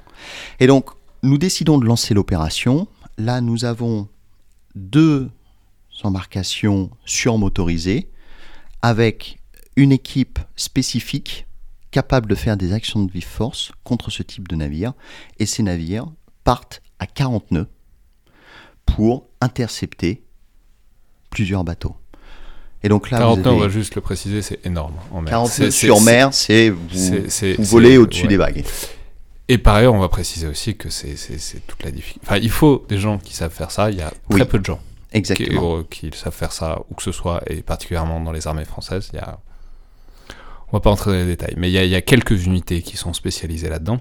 Et 0.61 0.67
donc, 0.67 0.91
nous 1.23 1.37
décidons 1.37 1.77
de 1.77 1.85
lancer 1.85 2.13
l'opération. 2.13 2.87
Là, 3.17 3.41
nous 3.41 3.65
avons 3.65 4.07
deux 4.75 5.29
embarcations 6.03 6.89
surmotorisées 7.05 8.07
avec 8.81 9.39
une 9.75 9.91
équipe 9.91 10.39
spécifique 10.55 11.46
capable 11.97 12.29
de 12.29 12.35
faire 12.35 12.57
des 12.57 12.73
actions 12.73 13.03
de 13.03 13.11
vive 13.11 13.25
force 13.25 13.71
contre 13.83 14.11
ce 14.11 14.21
type 14.21 14.47
de 14.47 14.55
navire. 14.55 14.93
Et 15.39 15.47
ces 15.47 15.63
navires 15.63 16.05
partent 16.43 16.83
à 16.99 17.07
40 17.07 17.49
nœuds 17.49 17.67
pour 18.85 19.25
intercepter 19.41 20.21
plusieurs 21.31 21.63
bateaux. 21.63 21.95
Et 22.83 22.89
donc 22.89 23.09
là, 23.09 23.17
40 23.17 23.39
nœuds, 23.39 23.51
on 23.51 23.57
va 23.57 23.69
juste 23.69 23.95
le 23.95 24.01
préciser, 24.01 24.43
c'est 24.43 24.63
énorme 24.63 24.93
en 25.11 25.21
mer. 25.21 25.31
40 25.31 25.59
nœuds 25.59 25.71
sur 25.71 25.99
mer, 26.01 26.35
c'est 26.35 26.69
vous, 26.69 26.87
vous 27.57 27.63
volez 27.63 27.97
au-dessus 27.97 28.27
des 28.27 28.37
vagues. 28.37 28.63
Et 29.47 29.57
par 29.57 29.73
ailleurs, 29.73 29.95
on 29.95 29.99
va 29.99 30.09
préciser 30.09 30.45
aussi 30.45 30.77
que 30.77 30.91
c'est 30.91 31.15
toute 31.65 31.81
la 31.81 31.89
difficulté. 31.89 32.27
Enfin, 32.27 32.37
il 32.37 32.51
faut 32.51 32.85
des 32.89 32.99
gens 32.99 33.17
qui 33.17 33.33
savent 33.33 33.51
faire 33.51 33.71
ça. 33.71 33.89
Il 33.89 33.97
y 33.97 34.03
a 34.03 34.13
très 34.29 34.45
peu 34.45 34.59
de 34.59 34.65
gens 34.65 34.79
Exactement. 35.13 35.81
Qui, 35.89 36.11
qui, 36.11 36.15
savent 36.19 36.35
faire 36.35 36.51
ça, 36.51 36.79
où 36.91 36.93
que 36.93 37.01
ce 37.01 37.11
soit, 37.11 37.41
et 37.47 37.63
particulièrement 37.63 38.19
dans 38.19 38.33
les 38.33 38.45
armées 38.45 38.65
françaises. 38.65 39.09
Il 39.13 39.15
y 39.15 39.19
a 39.19 39.39
on 40.69 40.77
va 40.77 40.81
pas 40.81 40.89
entrer 40.89 41.11
dans 41.11 41.17
les 41.17 41.25
détails, 41.25 41.55
mais 41.57 41.71
il 41.71 41.73
y, 41.73 41.95
a 41.95 42.01
quelques 42.01 42.45
unités 42.45 42.81
qui 42.81 42.97
sont 42.97 43.13
spécialisées 43.13 43.69
là-dedans. 43.69 43.99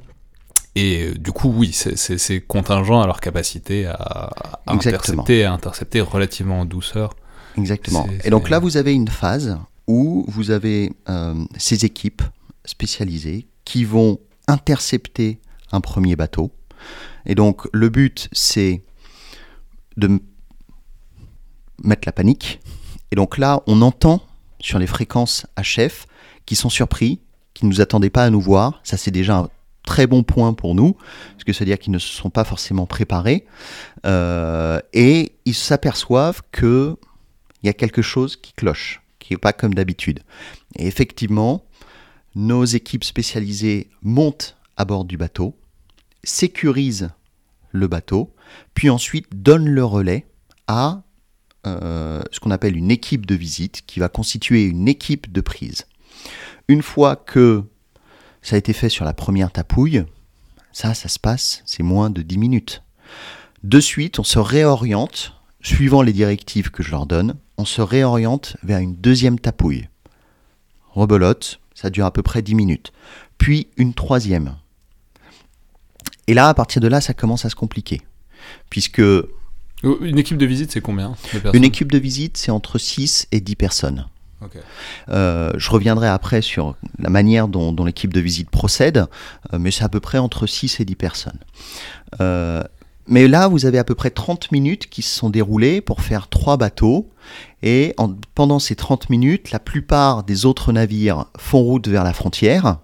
Et 0.74 1.04
euh, 1.04 1.14
du 1.14 1.32
coup, 1.32 1.48
oui, 1.48 1.72
c'est 1.72 2.40
contingent 2.40 3.00
à 3.00 3.06
leur 3.06 3.20
capacité 3.20 3.86
à, 3.86 4.30
intercepter, 4.66 5.44
à 5.44 5.52
intercepter 5.52 6.00
relativement 6.00 6.60
en 6.60 6.64
douceur. 6.64 7.14
Exactement. 7.56 8.06
Et 8.24 8.30
donc 8.30 8.50
là, 8.50 8.58
vous 8.58 8.76
avez 8.76 8.92
une 8.92 9.08
phase 9.08 9.58
où 9.86 10.24
vous 10.28 10.50
avez 10.50 10.92
euh, 11.08 11.44
ces 11.56 11.84
équipes 11.84 12.22
spécialisées 12.64 13.46
qui 13.64 13.84
vont 13.84 14.18
intercepter 14.48 15.40
un 15.72 15.80
premier 15.80 16.16
bateau. 16.16 16.50
Et 17.24 17.34
donc 17.34 17.68
le 17.72 17.88
but, 17.88 18.28
c'est 18.32 18.82
de 19.96 20.20
mettre 21.82 22.02
la 22.06 22.12
panique. 22.12 22.60
Et 23.12 23.16
donc 23.16 23.38
là, 23.38 23.62
on 23.66 23.82
entend 23.82 24.20
sur 24.60 24.78
les 24.78 24.86
fréquences 24.86 25.46
HF 25.56 26.06
qui 26.46 26.56
sont 26.56 26.70
surpris, 26.70 27.20
qui 27.54 27.64
ne 27.64 27.70
nous 27.70 27.80
attendaient 27.80 28.10
pas 28.10 28.24
à 28.24 28.30
nous 28.30 28.40
voir. 28.40 28.80
Ça, 28.84 28.96
c'est 28.96 29.10
déjà 29.10 29.38
un 29.38 29.48
très 29.84 30.06
bon 30.06 30.22
point 30.22 30.52
pour 30.52 30.74
nous, 30.74 30.94
parce 31.32 31.44
que 31.44 31.52
c'est-à-dire 31.52 31.78
qu'ils 31.78 31.92
ne 31.92 31.98
se 31.98 32.12
sont 32.12 32.30
pas 32.30 32.44
forcément 32.44 32.86
préparés. 32.86 33.46
Euh, 34.04 34.80
et 34.92 35.32
ils 35.44 35.54
s'aperçoivent 35.54 36.42
qu'il 36.52 36.96
y 37.62 37.68
a 37.68 37.72
quelque 37.72 38.02
chose 38.02 38.36
qui 38.36 38.52
cloche, 38.52 39.02
qui 39.18 39.32
n'est 39.32 39.38
pas 39.38 39.52
comme 39.52 39.74
d'habitude. 39.74 40.20
Et 40.76 40.86
effectivement, 40.86 41.64
nos 42.34 42.64
équipes 42.64 43.04
spécialisées 43.04 43.88
montent 44.02 44.56
à 44.76 44.84
bord 44.84 45.04
du 45.04 45.16
bateau, 45.16 45.56
sécurisent 46.22 47.10
le 47.70 47.86
bateau, 47.86 48.34
puis 48.74 48.90
ensuite 48.90 49.26
donnent 49.34 49.68
le 49.68 49.84
relais 49.84 50.26
à 50.66 51.02
euh, 51.66 52.22
ce 52.30 52.40
qu'on 52.40 52.50
appelle 52.50 52.76
une 52.76 52.90
équipe 52.90 53.26
de 53.26 53.34
visite 53.34 53.82
qui 53.86 54.00
va 54.00 54.08
constituer 54.08 54.64
une 54.64 54.88
équipe 54.88 55.32
de 55.32 55.40
prise. 55.40 55.86
Une 56.68 56.82
fois 56.82 57.16
que 57.16 57.62
ça 58.42 58.56
a 58.56 58.58
été 58.58 58.72
fait 58.72 58.88
sur 58.88 59.04
la 59.04 59.14
première 59.14 59.52
tapouille, 59.52 60.04
ça, 60.72 60.94
ça 60.94 61.08
se 61.08 61.18
passe, 61.18 61.62
c'est 61.64 61.82
moins 61.82 62.10
de 62.10 62.22
10 62.22 62.38
minutes. 62.38 62.82
De 63.62 63.80
suite, 63.80 64.18
on 64.18 64.24
se 64.24 64.38
réoriente, 64.38 65.34
suivant 65.62 66.02
les 66.02 66.12
directives 66.12 66.70
que 66.70 66.82
je 66.82 66.90
leur 66.90 67.06
donne, 67.06 67.36
on 67.56 67.64
se 67.64 67.80
réoriente 67.80 68.56
vers 68.62 68.78
une 68.78 68.96
deuxième 68.96 69.38
tapouille. 69.38 69.88
Rebelote, 70.90 71.60
ça 71.74 71.88
dure 71.88 72.04
à 72.04 72.12
peu 72.12 72.22
près 72.22 72.42
10 72.42 72.54
minutes. 72.54 72.92
Puis 73.38 73.68
une 73.76 73.94
troisième. 73.94 74.56
Et 76.26 76.34
là, 76.34 76.48
à 76.48 76.54
partir 76.54 76.82
de 76.82 76.88
là, 76.88 77.00
ça 77.00 77.14
commence 77.14 77.44
à 77.44 77.50
se 77.50 77.54
compliquer. 77.54 78.02
Puisque 78.70 79.02
une 79.82 80.18
équipe 80.18 80.38
de 80.38 80.46
visite, 80.46 80.72
c'est 80.72 80.80
combien 80.80 81.14
Une 81.52 81.64
équipe 81.64 81.92
de 81.92 81.98
visite, 81.98 82.36
c'est 82.36 82.50
entre 82.50 82.78
6 82.78 83.28
et 83.30 83.40
10 83.40 83.56
personnes. 83.56 84.06
Euh, 85.08 85.52
je 85.56 85.70
reviendrai 85.70 86.08
après 86.08 86.42
sur 86.42 86.76
la 86.98 87.08
manière 87.08 87.48
dont, 87.48 87.84
l'équipe 87.84 88.12
de 88.12 88.20
visite 88.20 88.50
procède, 88.50 89.06
euh, 89.52 89.58
mais 89.58 89.70
c'est 89.70 89.84
à 89.84 89.88
peu 89.88 90.00
près 90.00 90.18
entre 90.18 90.46
6 90.46 90.80
et 90.80 90.84
10 90.84 90.94
personnes. 90.94 91.38
Euh, 92.20 92.62
mais 93.08 93.28
là, 93.28 93.48
vous 93.48 93.66
avez 93.66 93.78
à 93.78 93.84
peu 93.84 93.94
près 93.94 94.10
30 94.10 94.50
minutes 94.50 94.88
qui 94.88 95.02
se 95.02 95.16
sont 95.16 95.30
déroulées 95.30 95.80
pour 95.80 96.00
faire 96.00 96.28
trois 96.28 96.56
bateaux. 96.56 97.08
Et 97.62 97.94
pendant 98.34 98.58
ces 98.58 98.74
30 98.74 99.10
minutes, 99.10 99.52
la 99.52 99.60
plupart 99.60 100.24
des 100.24 100.44
autres 100.44 100.72
navires 100.72 101.26
font 101.38 101.60
route 101.60 101.86
vers 101.86 102.04
la 102.04 102.12
frontière 102.12 102.66
à 102.66 102.80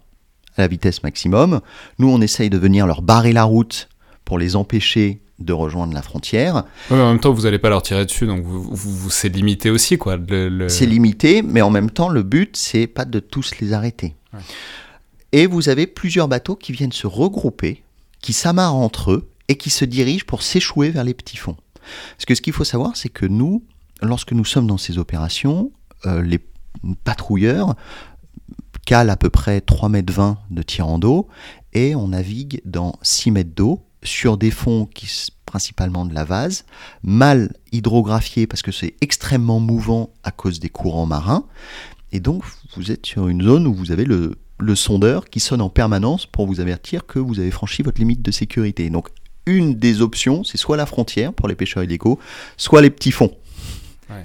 la 0.59 0.69
vitesse 0.69 1.03
maximum. 1.03 1.61
Nous, 1.99 2.09
on 2.09 2.21
essaye 2.21 2.51
de 2.51 2.59
venir 2.59 2.87
leur 2.87 3.03
barrer 3.03 3.33
la 3.33 3.45
route 3.45 3.89
pour 4.25 4.39
les 4.39 4.55
empêcher 4.55 5.22
de 5.39 5.53
rejoindre 5.53 5.95
la 5.95 6.03
frontière. 6.03 6.65
en 6.91 6.97
même 6.97 7.21
temps, 7.21 7.33
vous 7.33 7.43
n'allez 7.43 7.59
pas 7.59 7.69
leur 7.69 7.83
tirer 7.83 8.05
dessus, 8.05 8.27
donc 8.27 8.45
vous, 8.45 9.11
c'est 9.11 9.29
limité 9.29 9.71
aussi, 9.71 9.99
quoi. 9.99 10.17
C'est 10.69 10.87
limité, 10.87 11.43
mais 11.43 11.63
en 11.63 11.71
même 11.71 11.91
temps, 11.91 12.09
le 12.09 12.23
but, 12.23 12.57
c'est 12.57 12.87
pas 12.87 13.05
de 13.05 13.19
tous 13.19 13.53
les 13.61 13.73
arrêter. 13.73 14.15
Et 15.33 15.47
vous 15.47 15.69
avez 15.69 15.87
plusieurs 15.87 16.29
bateaux 16.29 16.57
qui 16.57 16.73
viennent 16.73 16.93
se 16.93 17.07
regrouper, 17.07 17.83
qui 18.21 18.33
s'amarrent 18.33 18.77
entre 18.77 19.13
eux 19.13 19.31
et 19.49 19.57
qui 19.57 19.71
se 19.71 19.85
dirigent 19.85 20.25
pour 20.27 20.43
s'échouer 20.43 20.91
vers 20.91 21.05
les 21.05 21.15
petits 21.15 21.37
fonds. 21.37 21.57
Parce 22.17 22.27
que 22.27 22.35
ce 22.35 22.43
qu'il 22.43 22.53
faut 22.53 22.65
savoir, 22.65 22.97
c'est 22.97 23.09
que 23.09 23.27
nous, 23.27 23.65
lorsque 24.03 24.33
nous 24.33 24.45
sommes 24.45 24.67
dans 24.67 24.79
ces 24.79 24.99
opérations, 24.99 25.73
euh, 26.07 26.23
les 26.23 26.39
patrouilleurs 27.05 27.75
calent 28.87 29.11
à 29.11 29.17
peu 29.17 29.31
près 29.31 29.61
3 29.61 29.89
mètres 29.89 30.13
20 30.13 30.39
de 30.51 30.63
tirant 30.63 30.99
d'eau 30.99 31.29
et 31.73 31.95
on 31.95 32.09
navigue 32.09 32.61
dans 32.65 32.99
6 33.03 33.31
mètres 33.31 33.55
d'eau 33.55 33.85
sur 34.03 34.37
des 34.37 34.51
fonds 34.51 34.87
qui 34.87 35.07
principalement 35.53 36.07
de 36.07 36.15
la 36.15 36.25
vase, 36.25 36.65
mal 37.03 37.53
hydrographiés 37.73 38.47
parce 38.47 38.63
que 38.63 38.73
c'est 38.73 38.95
extrêmement 39.03 39.61
mouvant 39.61 40.09
à 40.25 40.31
cause 40.31 40.61
des 40.61 40.71
courants 40.71 41.05
marins. 41.05 41.45
Et 42.11 42.21
donc 42.21 42.43
vous 42.75 42.91
êtes 42.91 43.05
sur 43.05 43.29
une 43.29 43.43
zone 43.43 43.67
où 43.67 43.75
vous 43.75 43.93
avez 43.93 44.07
le, 44.07 44.35
sondeur 44.75 45.29
qui 45.29 45.41
sonne 45.41 45.61
en 45.61 45.69
permanence 45.69 46.25
pour 46.25 46.47
vous 46.47 46.61
avertir 46.61 47.05
que 47.05 47.19
vous 47.19 47.39
avez 47.39 47.51
franchi 47.51 47.83
votre 47.83 47.99
limite 47.99 48.23
de 48.23 48.31
sécurité. 48.31 48.89
Donc 48.89 49.09
une 49.45 49.75
des 49.75 50.01
options, 50.01 50.43
c'est 50.43 50.57
soit 50.57 50.79
la 50.79 50.87
frontière 50.87 51.35
pour 51.35 51.49
les 51.49 51.55
pêcheurs 51.55 51.83
illégaux, 51.83 52.19
soit 52.57 52.81
les 52.81 52.91
petits 52.91 53.13
fonds. 53.13 53.37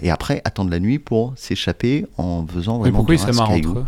Et 0.01 0.09
après, 0.11 0.41
attendre 0.43 0.69
la 0.69 0.79
nuit 0.79 0.99
pour 0.99 1.33
s'échapper 1.37 2.05
en 2.17 2.45
faisant 2.45 2.77
vraiment. 2.77 2.83
Mais 2.83 2.91
pourquoi 2.91 3.15
ils 3.15 3.19
s'amarrent 3.19 3.51
entre 3.51 3.69
eux? 3.69 3.85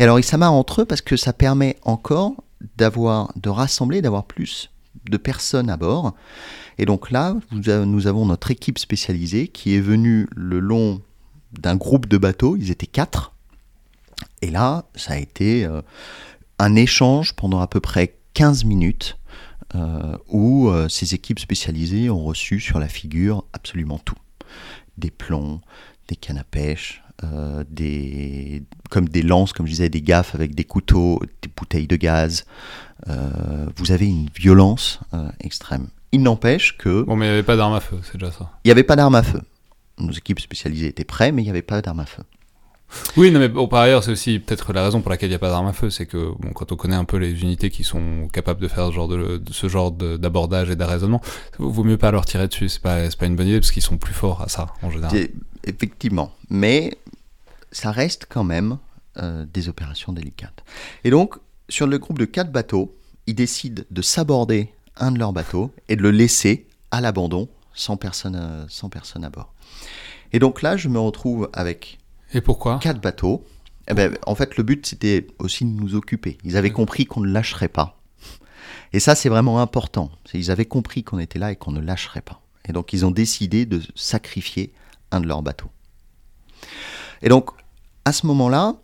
Et 0.00 0.02
alors, 0.02 0.18
ils 0.18 0.24
s'amarrent 0.24 0.52
entre 0.52 0.82
eux 0.82 0.84
parce 0.84 1.02
que 1.02 1.16
ça 1.16 1.32
permet 1.32 1.76
encore 1.82 2.34
d'avoir, 2.76 3.32
de 3.36 3.48
rassembler, 3.48 4.02
d'avoir 4.02 4.24
plus 4.24 4.70
de 5.10 5.16
personnes 5.16 5.70
à 5.70 5.76
bord. 5.76 6.14
Et 6.78 6.84
donc 6.84 7.10
là, 7.10 7.36
nous 7.52 8.06
avons 8.06 8.26
notre 8.26 8.50
équipe 8.50 8.78
spécialisée 8.78 9.48
qui 9.48 9.74
est 9.74 9.80
venue 9.80 10.28
le 10.34 10.60
long 10.60 11.00
d'un 11.52 11.76
groupe 11.76 12.06
de 12.06 12.18
bateaux, 12.18 12.56
ils 12.56 12.70
étaient 12.70 12.86
quatre. 12.86 13.32
Et 14.42 14.50
là, 14.50 14.84
ça 14.94 15.14
a 15.14 15.16
été 15.16 15.64
euh, 15.64 15.82
un 16.58 16.74
échange 16.74 17.34
pendant 17.34 17.60
à 17.60 17.66
peu 17.66 17.80
près 17.80 18.16
15 18.34 18.64
minutes 18.64 19.18
euh, 19.74 20.16
où 20.28 20.68
euh, 20.68 20.88
ces 20.88 21.14
équipes 21.14 21.40
spécialisées 21.40 22.10
ont 22.10 22.22
reçu 22.22 22.60
sur 22.60 22.78
la 22.78 22.88
figure 22.88 23.44
absolument 23.52 23.98
tout. 23.98 24.16
Des 24.98 25.10
plombs, 25.10 25.60
des 26.08 26.16
cannes 26.16 26.38
à 26.38 26.44
pêche, 26.44 27.02
des, 27.70 28.62
comme 28.90 29.08
des 29.08 29.22
lances, 29.22 29.52
comme 29.52 29.66
je 29.66 29.72
disais, 29.72 29.88
des 29.88 30.02
gaffes 30.02 30.34
avec 30.34 30.54
des 30.54 30.64
couteaux, 30.64 31.20
des 31.42 31.50
bouteilles 31.54 31.86
de 31.86 31.96
gaz, 31.96 32.44
euh, 33.08 33.66
vous 33.76 33.92
avez 33.92 34.06
une 34.06 34.28
violence 34.34 35.00
euh, 35.14 35.28
extrême. 35.40 35.88
Il 36.12 36.22
n'empêche 36.22 36.76
que... 36.78 37.02
Bon, 37.02 37.16
mais 37.16 37.26
il 37.26 37.28
n'y 37.28 37.34
avait 37.34 37.42
pas 37.42 37.56
d'armes 37.56 37.74
à 37.74 37.80
feu, 37.80 37.98
c'est 38.02 38.18
déjà 38.18 38.32
ça. 38.32 38.50
Il 38.64 38.68
n'y 38.68 38.72
avait 38.72 38.84
pas 38.84 38.96
d'armes 38.96 39.14
à 39.14 39.22
feu. 39.22 39.40
Nos 39.98 40.12
équipes 40.12 40.40
spécialisées 40.40 40.88
étaient 40.88 41.04
prêtes, 41.04 41.34
mais 41.34 41.42
il 41.42 41.46
n'y 41.46 41.50
avait 41.50 41.62
pas 41.62 41.82
d'armes 41.82 42.00
à 42.00 42.06
feu. 42.06 42.22
Oui, 43.16 43.32
non, 43.32 43.40
mais 43.40 43.48
par 43.48 43.80
ailleurs, 43.80 44.04
c'est 44.04 44.12
aussi 44.12 44.38
peut-être 44.38 44.72
la 44.72 44.84
raison 44.84 45.00
pour 45.00 45.10
laquelle 45.10 45.28
il 45.28 45.32
n'y 45.32 45.36
a 45.36 45.40
pas 45.40 45.50
d'armes 45.50 45.66
à 45.66 45.72
feu, 45.72 45.90
c'est 45.90 46.06
que 46.06 46.32
bon, 46.38 46.52
quand 46.54 46.70
on 46.70 46.76
connaît 46.76 46.94
un 46.96 47.04
peu 47.04 47.16
les 47.16 47.42
unités 47.42 47.68
qui 47.68 47.82
sont 47.82 48.28
capables 48.32 48.60
de 48.60 48.68
faire 48.68 48.86
ce 48.86 48.92
genre 48.92 49.08
de, 49.08 49.42
ce 49.50 49.68
genre 49.68 49.90
d'abordage 49.90 50.70
et 50.70 50.76
d'arraisonnement, 50.76 51.20
vaut 51.58 51.82
mieux 51.82 51.98
pas 51.98 52.12
leur 52.12 52.24
tirer 52.24 52.46
dessus. 52.46 52.68
C'est 52.68 52.80
pas, 52.80 53.08
pas 53.18 53.26
une 53.26 53.34
bonne 53.34 53.48
idée 53.48 53.58
parce 53.58 53.72
qu'ils 53.72 53.82
sont 53.82 53.98
plus 53.98 54.14
forts 54.14 54.40
à 54.40 54.48
ça 54.48 54.68
en 54.82 54.90
général. 54.90 55.28
Effectivement, 55.66 56.32
mais 56.48 56.96
ça 57.72 57.90
reste 57.90 58.26
quand 58.28 58.44
même 58.44 58.78
euh, 59.18 59.44
des 59.52 59.68
opérations 59.68 60.12
délicates. 60.12 60.64
Et 61.04 61.10
donc, 61.10 61.36
sur 61.68 61.86
le 61.86 61.98
groupe 61.98 62.18
de 62.18 62.24
quatre 62.24 62.52
bateaux, 62.52 62.96
ils 63.26 63.34
décident 63.34 63.82
de 63.90 64.02
s'aborder 64.02 64.72
un 64.96 65.10
de 65.10 65.18
leurs 65.18 65.32
bateaux 65.32 65.72
et 65.88 65.96
de 65.96 66.02
le 66.02 66.10
laisser 66.10 66.66
à 66.90 67.00
l'abandon 67.00 67.48
sans 67.74 67.96
personne, 67.96 68.36
euh, 68.36 68.64
sans 68.68 68.88
personne 68.88 69.24
à 69.24 69.30
bord. 69.30 69.52
Et 70.32 70.38
donc 70.38 70.62
là, 70.62 70.76
je 70.76 70.88
me 70.88 70.98
retrouve 70.98 71.50
avec 71.52 71.98
et 72.32 72.40
pourquoi? 72.40 72.78
quatre 72.78 73.00
bateaux. 73.00 73.44
Eh 73.88 73.94
ben, 73.94 74.16
en 74.26 74.34
fait, 74.34 74.56
le 74.56 74.64
but, 74.64 74.84
c'était 74.86 75.26
aussi 75.38 75.64
de 75.64 75.70
nous 75.70 75.94
occuper. 75.94 76.38
Ils 76.44 76.56
avaient 76.56 76.72
compris 76.72 77.06
qu'on 77.06 77.20
ne 77.20 77.30
lâcherait 77.30 77.68
pas. 77.68 78.00
Et 78.92 79.00
ça, 79.00 79.14
c'est 79.14 79.28
vraiment 79.28 79.60
important. 79.60 80.10
Ils 80.34 80.50
avaient 80.50 80.64
compris 80.64 81.04
qu'on 81.04 81.18
était 81.18 81.38
là 81.38 81.52
et 81.52 81.56
qu'on 81.56 81.72
ne 81.72 81.80
lâcherait 81.80 82.22
pas. 82.22 82.40
Et 82.68 82.72
donc, 82.72 82.92
ils 82.92 83.06
ont 83.06 83.10
décidé 83.10 83.64
de 83.64 83.80
sacrifier 83.94 84.72
un 85.10 85.20
de 85.20 85.26
leurs 85.26 85.42
bateaux. 85.42 85.70
Et 87.22 87.28
donc, 87.28 87.50
à 88.04 88.12
ce 88.12 88.26
moment-là, 88.26 88.74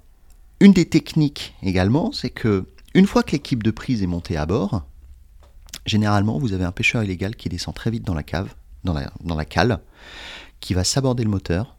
une 0.60 0.72
des 0.72 0.88
techniques 0.88 1.54
également, 1.62 2.12
c'est 2.12 2.30
que 2.30 2.66
une 2.94 3.06
fois 3.06 3.22
que 3.22 3.32
l'équipe 3.32 3.62
de 3.62 3.70
prise 3.70 4.02
est 4.02 4.06
montée 4.06 4.36
à 4.36 4.46
bord, 4.46 4.84
généralement, 5.86 6.38
vous 6.38 6.52
avez 6.52 6.64
un 6.64 6.72
pêcheur 6.72 7.02
illégal 7.02 7.36
qui 7.36 7.48
descend 7.48 7.74
très 7.74 7.90
vite 7.90 8.04
dans 8.04 8.14
la 8.14 8.22
cave, 8.22 8.54
dans 8.84 8.92
la, 8.92 9.12
dans 9.24 9.34
la 9.34 9.44
cale, 9.44 9.80
qui 10.60 10.74
va 10.74 10.84
s'aborder 10.84 11.24
le 11.24 11.30
moteur 11.30 11.76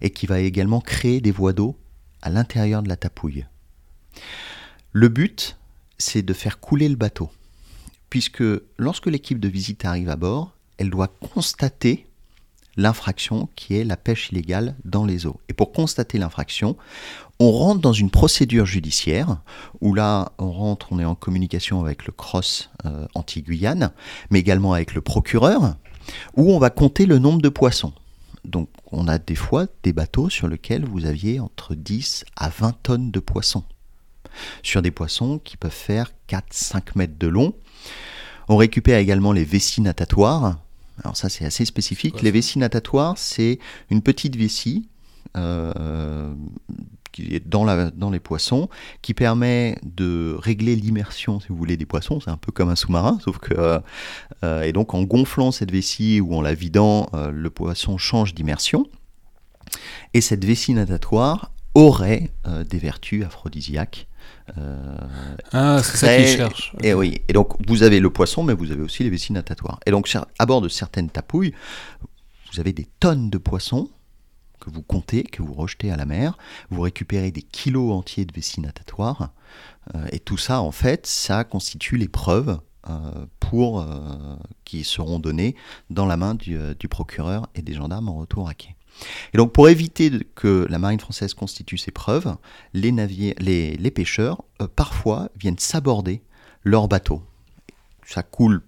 et 0.00 0.10
qui 0.10 0.26
va 0.26 0.40
également 0.40 0.80
créer 0.80 1.20
des 1.20 1.32
voies 1.32 1.52
d'eau 1.52 1.76
à 2.22 2.30
l'intérieur 2.30 2.82
de 2.82 2.88
la 2.88 2.96
tapouille. 2.96 3.46
Le 4.92 5.08
but, 5.08 5.56
c'est 5.98 6.22
de 6.22 6.32
faire 6.32 6.60
couler 6.60 6.88
le 6.88 6.96
bateau, 6.96 7.30
puisque 8.10 8.44
lorsque 8.78 9.06
l'équipe 9.06 9.40
de 9.40 9.48
visite 9.48 9.84
arrive 9.84 10.08
à 10.08 10.16
bord, 10.16 10.54
elle 10.78 10.90
doit 10.90 11.08
constater 11.08 12.06
l'infraction 12.76 13.48
qui 13.56 13.76
est 13.76 13.84
la 13.84 13.96
pêche 13.96 14.30
illégale 14.30 14.76
dans 14.84 15.04
les 15.04 15.26
eaux. 15.26 15.40
Et 15.48 15.52
pour 15.52 15.72
constater 15.72 16.18
l'infraction, 16.18 16.76
on 17.38 17.52
rentre 17.52 17.80
dans 17.80 17.92
une 17.92 18.10
procédure 18.10 18.66
judiciaire 18.66 19.38
où 19.80 19.94
là, 19.94 20.32
on 20.38 20.50
rentre, 20.50 20.88
on 20.90 20.98
est 20.98 21.04
en 21.04 21.14
communication 21.14 21.82
avec 21.82 22.06
le 22.06 22.12
CROSS 22.12 22.70
euh, 22.84 23.06
anti-Guyane, 23.14 23.92
mais 24.30 24.40
également 24.40 24.72
avec 24.72 24.94
le 24.94 25.00
procureur, 25.00 25.76
où 26.34 26.52
on 26.52 26.58
va 26.58 26.70
compter 26.70 27.06
le 27.06 27.18
nombre 27.18 27.42
de 27.42 27.48
poissons. 27.48 27.92
Donc, 28.44 28.68
on 28.92 29.08
a 29.08 29.18
des 29.18 29.34
fois 29.34 29.66
des 29.82 29.92
bateaux 29.92 30.30
sur 30.30 30.48
lesquels 30.48 30.84
vous 30.84 31.04
aviez 31.04 31.40
entre 31.40 31.74
10 31.74 32.24
à 32.36 32.48
20 32.48 32.72
tonnes 32.82 33.10
de 33.10 33.20
poissons. 33.20 33.64
Sur 34.62 34.82
des 34.82 34.90
poissons 34.90 35.40
qui 35.42 35.56
peuvent 35.56 35.70
faire 35.70 36.12
4-5 36.28 36.82
mètres 36.94 37.18
de 37.18 37.26
long. 37.26 37.54
On 38.48 38.56
récupère 38.56 38.98
également 38.98 39.32
les 39.32 39.44
vessies 39.44 39.80
natatoires, 39.80 40.58
alors 41.02 41.16
ça 41.16 41.28
c'est 41.28 41.44
assez 41.44 41.64
spécifique. 41.64 42.22
Les 42.22 42.30
vessies 42.30 42.58
natatoires, 42.58 43.18
c'est 43.18 43.58
une 43.90 44.02
petite 44.02 44.36
vessie 44.36 44.88
euh, 45.36 46.32
qui 47.16 47.34
est 47.34 47.46
dans, 47.46 47.64
la, 47.64 47.90
dans 47.90 48.10
les 48.10 48.20
poissons, 48.20 48.68
qui 49.00 49.14
permet 49.14 49.78
de 49.82 50.36
régler 50.38 50.76
l'immersion, 50.76 51.40
si 51.40 51.48
vous 51.48 51.56
voulez, 51.56 51.78
des 51.78 51.86
poissons. 51.86 52.20
C'est 52.20 52.30
un 52.30 52.36
peu 52.36 52.52
comme 52.52 52.68
un 52.68 52.76
sous-marin, 52.76 53.18
sauf 53.24 53.38
que... 53.38 53.80
Euh, 54.44 54.62
et 54.62 54.72
donc 54.72 54.92
en 54.92 55.02
gonflant 55.02 55.50
cette 55.50 55.70
vessie 55.70 56.20
ou 56.20 56.34
en 56.34 56.42
la 56.42 56.52
vidant, 56.52 57.08
euh, 57.14 57.30
le 57.30 57.48
poisson 57.48 57.96
change 57.96 58.34
d'immersion. 58.34 58.86
Et 60.12 60.20
cette 60.20 60.44
vessie 60.44 60.74
natatoire 60.74 61.52
aurait 61.74 62.30
euh, 62.46 62.64
des 62.64 62.78
vertus 62.78 63.24
aphrodisiaques. 63.24 64.08
Ah, 65.52 65.80
c'est 65.82 65.96
ça 65.96 66.16
qu'ils 66.16 66.26
cherchent. 66.26 66.72
Et 66.82 66.94
oui. 66.94 67.20
Et 67.28 67.32
donc 67.32 67.54
vous 67.66 67.82
avez 67.82 68.00
le 68.00 68.10
poisson, 68.10 68.42
mais 68.42 68.54
vous 68.54 68.70
avez 68.70 68.82
aussi 68.82 69.02
les 69.02 69.10
vessies 69.10 69.32
natatoires. 69.32 69.80
Et 69.86 69.90
donc 69.90 70.14
à 70.38 70.46
bord 70.46 70.60
de 70.60 70.68
certaines 70.68 71.10
tapouilles, 71.10 71.52
vous 72.52 72.60
avez 72.60 72.72
des 72.72 72.86
tonnes 73.00 73.30
de 73.30 73.38
poissons 73.38 73.90
que 74.60 74.70
vous 74.70 74.82
comptez, 74.82 75.22
que 75.22 75.42
vous 75.42 75.54
rejetez 75.54 75.90
à 75.90 75.96
la 75.96 76.06
mer, 76.06 76.36
vous 76.70 76.80
récupérez 76.80 77.30
des 77.30 77.42
kilos 77.42 77.92
entiers 77.92 78.24
de 78.24 78.32
vessie 78.32 78.60
natatoire, 78.60 79.30
euh, 79.94 80.06
et 80.12 80.18
tout 80.18 80.38
ça, 80.38 80.60
en 80.60 80.72
fait, 80.72 81.06
ça 81.06 81.44
constitue 81.44 81.96
les 81.96 82.08
preuves 82.08 82.58
euh, 82.88 83.26
pour, 83.40 83.80
euh, 83.80 84.36
qui 84.64 84.84
seront 84.84 85.18
données 85.18 85.54
dans 85.90 86.06
la 86.06 86.16
main 86.16 86.34
du, 86.34 86.58
procureur 86.88 87.48
et 87.54 87.62
des 87.62 87.74
gendarmes 87.74 88.08
en 88.08 88.16
retour 88.16 88.48
à 88.48 88.54
quai. 88.54 88.75
Et 89.34 89.36
donc 89.36 89.52
pour 89.52 89.68
éviter 89.68 90.10
que 90.34 90.66
la 90.70 90.78
marine 90.78 91.00
française 91.00 91.34
constitue 91.34 91.78
ces 91.78 91.90
preuves, 91.90 92.36
les, 92.72 92.90
les, 92.90 93.76
les 93.76 93.90
pêcheurs 93.90 94.42
parfois 94.74 95.28
viennent 95.38 95.58
s'aborder 95.58 96.22
leur 96.64 96.88
bateau. 96.88 97.22
Ça 98.06 98.22
coule 98.22 98.62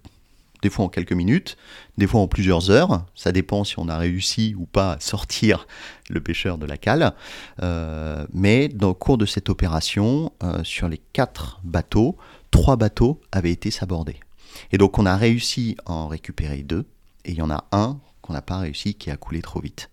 des 0.61 0.69
fois 0.69 0.85
en 0.85 0.89
quelques 0.89 1.13
minutes, 1.13 1.57
des 1.97 2.07
fois 2.07 2.21
en 2.21 2.27
plusieurs 2.27 2.69
heures. 2.69 3.05
Ça 3.15 3.31
dépend 3.31 3.63
si 3.63 3.79
on 3.79 3.87
a 3.87 3.97
réussi 3.97 4.55
ou 4.57 4.65
pas 4.65 4.93
à 4.93 4.99
sortir 4.99 5.67
le 6.09 6.21
pêcheur 6.21 6.57
de 6.57 6.65
la 6.65 6.77
cale. 6.77 7.13
Euh, 7.61 8.25
mais 8.33 8.67
dans 8.67 8.89
le 8.89 8.93
cours 8.93 9.17
de 9.17 9.25
cette 9.25 9.49
opération, 9.49 10.31
euh, 10.43 10.63
sur 10.63 10.89
les 10.89 10.99
quatre 11.13 11.59
bateaux, 11.63 12.17
trois 12.51 12.75
bateaux 12.75 13.21
avaient 13.31 13.51
été 13.51 13.71
sabordés. 13.71 14.19
Et 14.71 14.77
donc 14.77 14.97
on 14.97 15.05
a 15.05 15.15
réussi 15.15 15.77
à 15.85 15.93
en 15.93 16.07
récupérer 16.07 16.63
deux, 16.63 16.85
et 17.25 17.31
il 17.31 17.37
y 17.37 17.41
en 17.41 17.51
a 17.51 17.65
un 17.71 17.99
qu'on 18.21 18.33
n'a 18.33 18.41
pas 18.41 18.57
réussi 18.57 18.95
qui 18.95 19.11
a 19.11 19.17
coulé 19.17 19.41
trop 19.41 19.61
vite. 19.61 19.89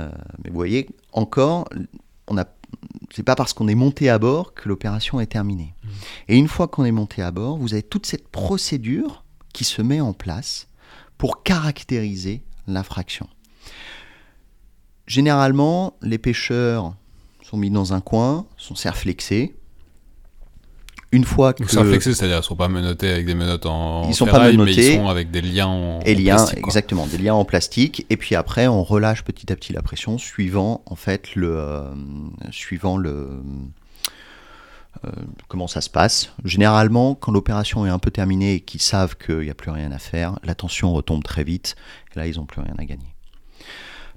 Euh, 0.00 0.10
mais 0.42 0.50
vous 0.50 0.56
voyez, 0.56 0.88
encore, 1.12 1.68
on 2.26 2.38
a 2.38 2.44
c'est 3.10 3.22
pas 3.22 3.34
parce 3.34 3.54
qu'on 3.54 3.68
est 3.68 3.74
monté 3.74 4.10
à 4.10 4.18
bord 4.18 4.52
que 4.52 4.68
l'opération 4.68 5.20
est 5.20 5.26
terminée. 5.26 5.74
Mmh. 5.82 5.88
Et 6.28 6.36
une 6.36 6.48
fois 6.48 6.68
qu'on 6.68 6.84
est 6.84 6.92
monté 6.92 7.22
à 7.22 7.30
bord, 7.30 7.56
vous 7.56 7.72
avez 7.72 7.82
toute 7.82 8.04
cette 8.04 8.28
procédure 8.28 9.24
qui 9.54 9.64
se 9.64 9.80
met 9.80 10.00
en 10.00 10.12
place 10.12 10.68
pour 11.16 11.42
caractériser 11.42 12.42
l'infraction. 12.66 13.26
Généralement, 15.06 15.94
les 16.02 16.18
pêcheurs 16.18 16.94
sont 17.42 17.56
mis 17.56 17.70
dans 17.70 17.94
un 17.94 18.00
coin, 18.00 18.46
sont 18.58 18.74
serflexés. 18.74 19.57
Une 21.10 21.24
fois 21.24 21.54
que. 21.54 21.66
Serflexés, 21.66 22.14
c'est-à-dire 22.14 22.36
ils 22.36 22.40
ne 22.40 22.44
sont 22.44 22.56
pas 22.56 22.68
menottés 22.68 23.10
avec 23.10 23.26
des 23.26 23.34
menottes 23.34 23.66
en. 23.66 24.08
Ils 24.08 24.14
sont 24.14 24.26
pas 24.26 24.50
menottés. 24.50 24.76
Mais 24.76 24.86
ils 24.94 24.96
sont 24.96 25.08
avec 25.08 25.30
des 25.30 25.40
liens 25.40 25.66
en. 25.66 26.00
Et 26.00 26.14
liens, 26.14 26.44
exactement, 26.56 27.06
des 27.06 27.18
liens 27.18 27.34
en 27.34 27.44
plastique. 27.44 28.04
Et 28.10 28.16
puis 28.16 28.34
après, 28.34 28.66
on 28.66 28.82
relâche 28.82 29.24
petit 29.24 29.50
à 29.52 29.56
petit 29.56 29.72
la 29.72 29.82
pression 29.82 30.18
suivant, 30.18 30.82
en 30.86 30.96
fait, 30.96 31.34
le. 31.34 31.56
Euh, 31.56 31.94
suivant 32.50 32.98
le 32.98 33.40
euh, 35.04 35.10
comment 35.46 35.68
ça 35.68 35.80
se 35.80 35.90
passe. 35.90 36.32
Généralement, 36.44 37.14
quand 37.14 37.30
l'opération 37.30 37.86
est 37.86 37.90
un 37.90 37.98
peu 37.98 38.10
terminée 38.10 38.54
et 38.54 38.60
qu'ils 38.60 38.82
savent 38.82 39.16
qu'il 39.16 39.40
n'y 39.40 39.50
a 39.50 39.54
plus 39.54 39.70
rien 39.70 39.92
à 39.92 39.98
faire, 39.98 40.38
la 40.42 40.54
tension 40.54 40.92
retombe 40.92 41.22
très 41.22 41.44
vite, 41.44 41.76
et 42.14 42.18
là, 42.18 42.26
ils 42.26 42.36
n'ont 42.36 42.46
plus 42.46 42.60
rien 42.60 42.74
à 42.78 42.84
gagner. 42.84 43.14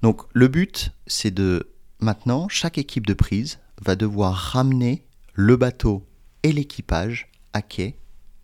Donc 0.02 0.24
le 0.34 0.48
but, 0.48 0.92
c'est 1.06 1.32
de, 1.32 1.70
maintenant, 2.00 2.48
chaque 2.50 2.78
équipe 2.78 3.06
de 3.06 3.14
prise 3.14 3.60
va 3.82 3.96
devoir 3.96 4.34
ramener 4.34 5.04
le 5.34 5.56
bateau 5.56 6.08
et 6.44 6.52
l'équipage 6.52 7.30
à 7.54 7.62
quai 7.62 7.96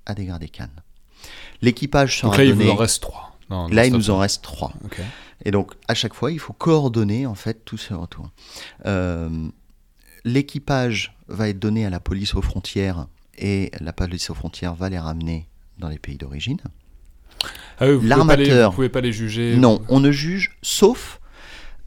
à 0.05 0.13
dégrader 0.13 0.49
cannes. 0.49 0.69
L'équipage 1.62 2.19
sera 2.19 2.29
donc 2.29 2.38
là, 2.38 2.45
il 2.45 2.53
vous 2.53 2.69
en 2.69 2.75
reste 2.75 3.01
trois. 3.01 3.38
là, 3.49 3.86
il 3.86 3.93
nous 3.93 4.10
en 4.10 4.19
reste 4.19 4.41
trois. 4.43 4.73
Et 5.45 5.51
donc, 5.51 5.73
à 5.88 5.93
chaque 5.93 6.13
fois, 6.13 6.31
il 6.31 6.39
faut 6.39 6.53
coordonner, 6.53 7.25
en 7.25 7.36
fait, 7.36 7.63
tous 7.65 7.77
ces 7.77 7.93
retours. 7.93 8.29
Euh, 8.86 9.47
l'équipage 10.23 11.15
va 11.27 11.49
être 11.49 11.60
donné 11.60 11.86
à 11.86 11.89
la 11.89 11.99
police 11.99 12.36
aux 12.36 12.41
frontières 12.41 13.07
et 13.38 13.71
la 13.79 13.93
police 13.93 14.29
aux 14.29 14.33
frontières 14.33 14.73
va 14.73 14.89
les 14.89 14.99
ramener 14.99 15.47
dans 15.77 15.89
les 15.89 15.99
pays 15.99 16.17
d'origine. 16.17 16.60
Ah 17.79 17.86
L'armateur. 17.86 18.71
Vous 18.71 18.75
pouvez 18.75 18.89
pas 18.89 19.01
les 19.01 19.12
juger 19.12 19.55
Non, 19.57 19.81
on 19.89 19.99
ne 19.99 20.12
juge 20.12 20.57
sauf, 20.63 21.19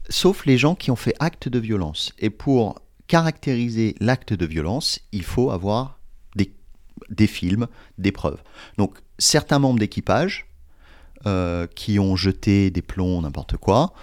sauf 0.09 0.45
les 0.45 0.57
gens 0.57 0.75
qui 0.75 0.91
ont 0.91 0.95
fait 0.95 1.15
acte 1.19 1.49
de 1.49 1.59
violence. 1.59 2.13
Et 2.19 2.29
pour 2.29 2.79
caractériser 3.07 3.95
l'acte 3.99 4.33
de 4.33 4.45
violence, 4.45 5.01
il 5.11 5.23
faut 5.23 5.51
avoir 5.51 5.99
des, 7.09 7.27
films, 7.27 7.67
des 7.97 8.11
preuves. 8.11 8.41
Donc 8.77 8.97
certains 9.17 9.59
membres 9.59 9.79
d'équipage 9.79 10.47
euh, 11.27 11.67
qui 11.75 11.99
ont 11.99 12.15
jeté 12.15 12.71
des 12.71 12.81
plombs, 12.81 13.21
n'importe 13.21 13.57
quoi, 13.57 13.93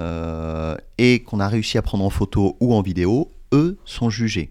euh, 0.00 0.76
et 0.98 1.22
qu'on 1.22 1.38
a 1.38 1.48
réussi 1.48 1.78
à 1.78 1.82
prendre 1.82 2.04
en 2.04 2.10
photo 2.10 2.56
ou 2.60 2.74
en 2.74 2.82
vidéo, 2.82 3.30
eux 3.52 3.78
sont 3.84 4.10
jugés. 4.10 4.50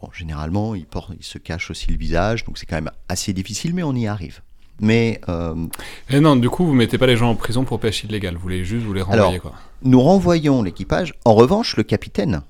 Bon, 0.00 0.10
généralement, 0.12 0.74
ils, 0.74 0.84
portent, 0.84 1.12
ils 1.18 1.24
se 1.24 1.38
cachent 1.38 1.70
aussi 1.70 1.90
le 1.90 1.96
visage, 1.96 2.44
donc 2.44 2.58
c'est 2.58 2.66
quand 2.66 2.76
même 2.76 2.90
assez 3.08 3.32
difficile, 3.32 3.74
mais 3.74 3.82
on 3.82 3.94
y 3.94 4.06
arrive. 4.06 4.42
Mais. 4.80 5.20
Euh, 5.28 5.66
Et 6.10 6.20
non, 6.20 6.36
du 6.36 6.50
coup, 6.50 6.66
vous 6.66 6.74
mettez 6.74 6.98
pas 6.98 7.06
les 7.06 7.16
gens 7.16 7.30
en 7.30 7.34
prison 7.34 7.64
pour 7.64 7.80
pêche 7.80 8.04
illégale, 8.04 8.36
vous 8.36 8.48
les 8.48 8.64
juste 8.64 8.84
vous 8.84 8.92
les 8.92 9.02
renvoyez 9.02 9.40
quoi. 9.40 9.54
Nous 9.82 10.00
renvoyons 10.00 10.62
l'équipage. 10.62 11.14
En 11.24 11.34
revanche, 11.34 11.76
le 11.76 11.82
capitaine 11.82 12.42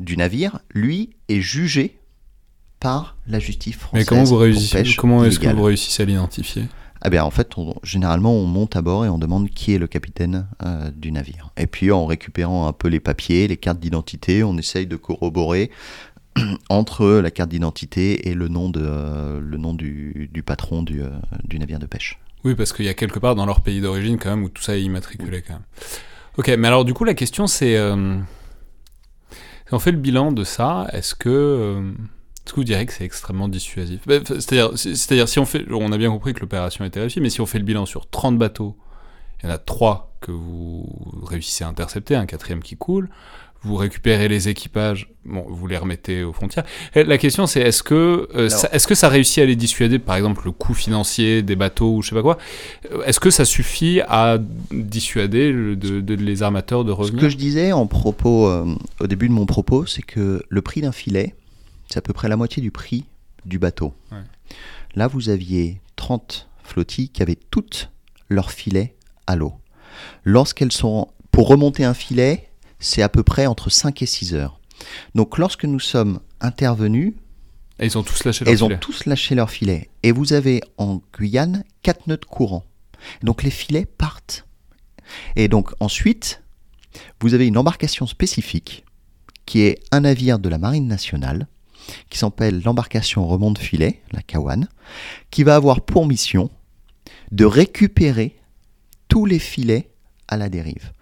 du 0.00 0.16
navire, 0.16 0.60
lui, 0.70 1.10
est 1.28 1.40
jugé 1.40 1.98
par 2.80 3.16
la 3.26 3.38
justice 3.38 3.76
française. 3.76 4.00
Mais 4.00 4.04
comment 4.04 4.24
vous 4.24 4.36
réussissez 4.36 4.84
Comment 4.96 5.24
est-ce 5.24 5.38
que 5.38 5.48
vous 5.48 5.62
réussissez 5.62 6.02
à 6.02 6.06
l'identifier? 6.06 6.64
Eh 7.04 7.10
bien, 7.10 7.22
en 7.22 7.30
fait, 7.30 7.54
généralement, 7.84 8.32
on 8.34 8.44
monte 8.44 8.74
à 8.74 8.82
bord 8.82 9.04
et 9.04 9.08
on 9.08 9.18
demande 9.18 9.50
qui 9.50 9.72
est 9.72 9.78
le 9.78 9.86
capitaine 9.86 10.48
euh, 10.64 10.90
du 10.90 11.12
navire. 11.12 11.50
Et 11.56 11.66
puis, 11.66 11.92
en 11.92 12.06
récupérant 12.06 12.66
un 12.66 12.72
peu 12.72 12.88
les 12.88 12.98
papiers, 12.98 13.46
les 13.46 13.56
cartes 13.56 13.78
d'identité, 13.78 14.42
on 14.42 14.56
essaye 14.58 14.86
de 14.86 14.96
corroborer 14.96 15.70
entre 16.68 17.06
la 17.20 17.30
carte 17.30 17.50
d'identité 17.50 18.28
et 18.28 18.34
le 18.34 18.48
nom, 18.48 18.68
de, 18.68 18.80
euh, 18.82 19.40
le 19.40 19.56
nom 19.58 19.74
du, 19.74 20.42
patron 20.44 20.82
du, 20.82 21.02
euh, 21.02 21.10
du, 21.44 21.60
navire 21.60 21.78
de 21.78 21.86
pêche. 21.86 22.18
Oui, 22.44 22.56
parce 22.56 22.72
qu'il 22.72 22.84
y 22.84 22.88
a 22.88 22.94
quelque 22.94 23.20
part 23.20 23.36
dans 23.36 23.46
leur 23.46 23.60
pays 23.60 23.80
d'origine, 23.80 24.18
quand 24.18 24.30
même, 24.30 24.42
où 24.42 24.48
tout 24.48 24.62
ça 24.62 24.76
est 24.76 24.82
immatriculé, 24.82 25.42
quand 25.42 25.54
même. 25.54 25.62
Ok, 26.36 26.48
mais 26.58 26.66
alors, 26.66 26.84
du 26.84 26.94
coup, 26.94 27.04
la 27.04 27.14
question, 27.14 27.46
c'est... 27.46 27.80
on 27.80 29.78
fait 29.78 29.92
le 29.92 29.98
bilan 29.98 30.32
de 30.32 30.42
ça, 30.42 30.88
est-ce 30.92 31.14
que 31.14 31.94
est-ce 32.48 32.54
que 32.54 32.60
vous 32.60 32.64
diriez 32.64 32.86
que 32.86 32.94
c'est 32.94 33.04
extrêmement 33.04 33.46
dissuasif 33.46 34.00
bah, 34.06 34.20
C'est-à-dire, 34.24 35.28
si 35.28 35.38
on 35.38 35.44
fait, 35.44 35.66
on 35.70 35.92
a 35.92 35.98
bien 35.98 36.08
compris 36.08 36.32
que 36.32 36.40
l'opération 36.40 36.82
était 36.86 36.98
réussie, 36.98 37.20
mais 37.20 37.28
si 37.28 37.42
on 37.42 37.46
fait 37.46 37.58
le 37.58 37.64
bilan 37.64 37.84
sur 37.84 38.08
30 38.08 38.38
bateaux, 38.38 38.74
il 39.42 39.46
y 39.46 39.52
en 39.52 39.54
a 39.54 39.58
3 39.58 40.16
que 40.22 40.32
vous 40.32 40.86
réussissez 41.26 41.64
à 41.64 41.68
intercepter, 41.68 42.16
un 42.16 42.24
quatrième 42.24 42.62
qui 42.62 42.78
coule, 42.78 43.10
vous 43.60 43.76
récupérez 43.76 44.28
les 44.28 44.48
équipages, 44.48 45.10
bon, 45.26 45.44
vous 45.46 45.66
les 45.66 45.76
remettez 45.76 46.24
aux 46.24 46.32
frontières. 46.32 46.64
la 46.94 47.18
question 47.18 47.46
c'est 47.46 47.60
est-ce 47.60 47.82
que, 47.82 48.30
euh, 48.34 48.48
ça, 48.48 48.70
est-ce 48.72 48.86
que 48.86 48.94
ça 48.94 49.10
réussit 49.10 49.42
à 49.42 49.44
les 49.44 49.56
dissuader, 49.56 49.98
par 49.98 50.16
exemple 50.16 50.46
le 50.46 50.52
coût 50.52 50.72
financier 50.72 51.42
des 51.42 51.54
bateaux 51.54 51.96
ou 51.96 52.02
je 52.02 52.08
sais 52.08 52.14
pas 52.14 52.22
quoi 52.22 52.38
Est-ce 53.04 53.20
que 53.20 53.28
ça 53.28 53.44
suffit 53.44 54.00
à 54.08 54.38
dissuader 54.70 55.52
de, 55.52 56.14
les 56.14 56.42
armateurs 56.42 56.84
de 56.84 56.92
revenir? 56.92 57.20
Ce 57.20 57.26
que 57.26 57.28
je 57.28 57.36
disais 57.36 57.72
en 57.72 57.86
propos, 57.86 58.48
euh, 58.48 58.64
au 59.00 59.06
début 59.06 59.28
de 59.28 59.34
mon 59.34 59.44
propos, 59.44 59.84
c'est 59.84 60.00
que 60.00 60.42
le 60.48 60.62
prix 60.62 60.80
d'un 60.80 60.92
filet, 60.92 61.34
c'est 61.88 61.98
à 61.98 62.02
peu 62.02 62.12
près 62.12 62.28
la 62.28 62.36
moitié 62.36 62.62
du 62.62 62.70
prix 62.70 63.04
du 63.44 63.58
bateau. 63.58 63.94
Là, 64.94 65.06
vous 65.06 65.28
aviez 65.28 65.80
30 65.96 66.48
flottilles 66.62 67.08
qui 67.08 67.22
avaient 67.22 67.38
toutes 67.50 67.90
leurs 68.28 68.50
filets 68.50 68.96
à 69.26 69.36
l'eau. 69.36 69.54
Lorsqu'elles 70.24 70.72
sont. 70.72 71.08
Pour 71.30 71.48
remonter 71.48 71.84
un 71.84 71.94
filet, 71.94 72.48
c'est 72.80 73.02
à 73.02 73.08
peu 73.08 73.22
près 73.22 73.46
entre 73.46 73.70
5 73.70 74.02
et 74.02 74.06
6 74.06 74.34
heures. 74.34 74.58
Donc, 75.14 75.38
lorsque 75.38 75.64
nous 75.64 75.78
sommes 75.78 76.20
intervenus. 76.40 77.14
Et 77.78 77.86
ils 77.86 77.96
ont 77.96 78.02
tous 78.02 78.24
lâché 78.24 78.44
leur 78.44 78.52
Ils 78.52 78.64
ont 78.64 78.76
tous 78.76 79.04
lâché 79.04 79.36
leur 79.36 79.50
filet. 79.50 79.88
Et 80.02 80.10
vous 80.10 80.32
avez 80.32 80.62
en 80.78 81.00
Guyane 81.16 81.64
4 81.82 82.08
nœuds 82.08 82.16
de 82.16 82.24
courant. 82.24 82.64
Donc, 83.22 83.44
les 83.44 83.50
filets 83.50 83.86
partent. 83.86 84.46
Et 85.36 85.46
donc, 85.46 85.70
ensuite, 85.78 86.42
vous 87.20 87.34
avez 87.34 87.46
une 87.46 87.58
embarcation 87.58 88.06
spécifique 88.06 88.84
qui 89.46 89.60
est 89.60 89.80
un 89.92 90.00
navire 90.00 90.40
de 90.40 90.48
la 90.48 90.58
Marine 90.58 90.88
nationale 90.88 91.46
qui 92.10 92.18
s'appelle 92.18 92.62
l'embarcation 92.62 93.26
remonte 93.26 93.58
filet, 93.58 94.02
la 94.12 94.22
Kawan, 94.22 94.68
qui 95.30 95.42
va 95.42 95.56
avoir 95.56 95.80
pour 95.80 96.06
mission 96.06 96.50
de 97.30 97.44
récupérer 97.44 98.36
tous 99.08 99.26
les 99.26 99.38
filets 99.38 99.90
à 100.28 100.36
la 100.36 100.48
dérive. 100.48 100.92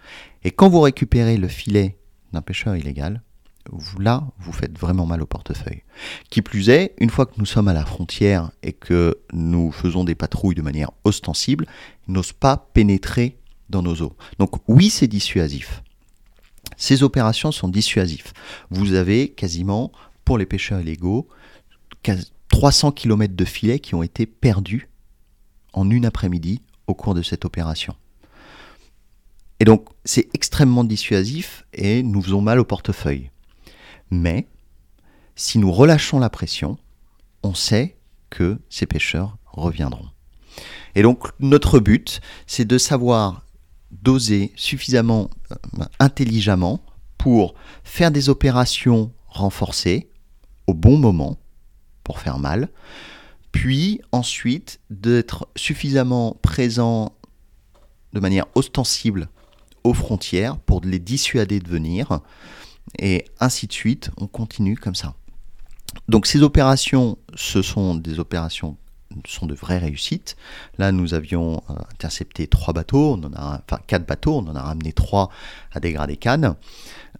Et 0.44 0.50
quand 0.50 0.68
vous 0.68 0.80
récupérez 0.80 1.36
le 1.36 1.48
filet 1.48 1.98
d'un 2.32 2.42
pêcheur 2.42 2.76
illégal, 2.76 3.22
vous, 3.72 3.98
là, 3.98 4.24
vous 4.38 4.52
faites 4.52 4.78
vraiment 4.78 5.06
mal 5.06 5.22
au 5.22 5.26
portefeuille. 5.26 5.82
Qui 6.30 6.42
plus 6.42 6.68
est, 6.68 6.94
une 6.98 7.10
fois 7.10 7.26
que 7.26 7.34
nous 7.38 7.46
sommes 7.46 7.68
à 7.68 7.72
la 7.72 7.84
frontière 7.84 8.50
et 8.62 8.72
que 8.72 9.18
nous 9.32 9.72
faisons 9.72 10.04
des 10.04 10.14
patrouilles 10.14 10.54
de 10.54 10.62
manière 10.62 10.92
ostensible, 11.04 11.66
ils 12.06 12.14
n'osent 12.14 12.32
pas 12.32 12.68
pénétrer 12.72 13.38
dans 13.68 13.82
nos 13.82 14.02
eaux. 14.02 14.16
Donc 14.38 14.52
oui, 14.68 14.90
c'est 14.90 15.08
dissuasif. 15.08 15.82
Ces 16.76 17.02
opérations 17.02 17.52
sont 17.52 17.68
dissuasives. 17.68 18.32
Vous 18.70 18.92
avez 18.92 19.28
quasiment, 19.30 19.92
pour 20.26 20.36
les 20.36 20.44
pêcheurs 20.44 20.80
illégaux, 20.80 21.28
300 22.48 22.92
km 22.92 23.34
de 23.34 23.44
filets 23.46 23.78
qui 23.78 23.94
ont 23.94 24.02
été 24.02 24.26
perdus 24.26 24.90
en 25.72 25.88
une 25.88 26.04
après-midi 26.04 26.60
au 26.86 26.94
cours 26.94 27.14
de 27.14 27.22
cette 27.22 27.44
opération. 27.44 27.94
Et 29.60 29.64
donc, 29.64 29.88
c'est 30.04 30.28
extrêmement 30.34 30.84
dissuasif 30.84 31.64
et 31.72 32.02
nous 32.02 32.20
faisons 32.20 32.42
mal 32.42 32.58
au 32.58 32.64
portefeuille. 32.64 33.30
Mais, 34.10 34.46
si 35.36 35.58
nous 35.58 35.72
relâchons 35.72 36.18
la 36.18 36.28
pression, 36.28 36.76
on 37.42 37.54
sait 37.54 37.96
que 38.28 38.58
ces 38.68 38.86
pêcheurs 38.86 39.38
reviendront. 39.46 40.08
Et 40.96 41.02
donc, 41.02 41.28
notre 41.38 41.78
but, 41.78 42.20
c'est 42.46 42.64
de 42.64 42.78
savoir 42.78 43.44
doser 43.92 44.52
suffisamment 44.56 45.30
euh, 45.52 45.84
intelligemment 46.00 46.80
pour 47.16 47.54
faire 47.84 48.10
des 48.10 48.28
opérations 48.28 49.12
renforcées 49.28 50.10
au 50.66 50.74
bon 50.74 50.96
moment 50.98 51.38
pour 52.04 52.18
faire 52.20 52.38
mal, 52.38 52.68
puis 53.52 54.00
ensuite 54.12 54.80
d'être 54.90 55.48
suffisamment 55.56 56.36
présent 56.42 57.12
de 58.12 58.20
manière 58.20 58.46
ostensible 58.54 59.28
aux 59.84 59.94
frontières 59.94 60.58
pour 60.58 60.80
les 60.84 60.98
dissuader 60.98 61.60
de 61.60 61.68
venir, 61.68 62.20
et 62.98 63.24
ainsi 63.40 63.66
de 63.66 63.72
suite, 63.72 64.10
on 64.18 64.26
continue 64.26 64.76
comme 64.76 64.94
ça. 64.94 65.14
Donc 66.08 66.26
ces 66.26 66.42
opérations, 66.42 67.18
ce 67.34 67.62
sont 67.62 67.94
des 67.94 68.18
opérations 68.18 68.76
sont 69.26 69.46
de 69.46 69.54
vraies 69.54 69.78
réussites. 69.78 70.36
Là, 70.78 70.92
nous 70.92 71.14
avions 71.14 71.62
euh, 71.70 71.74
intercepté 71.92 72.46
trois 72.46 72.74
bateaux, 72.74 73.14
on 73.14 73.24
en 73.24 73.32
a, 73.32 73.62
enfin 73.64 73.80
quatre 73.86 74.06
bateaux, 74.06 74.36
on 74.36 74.46
en 74.48 74.56
a 74.56 74.62
ramené 74.62 74.92
trois 74.92 75.30
à 75.72 75.80
dégradé 75.80 76.16
Cannes. 76.16 76.54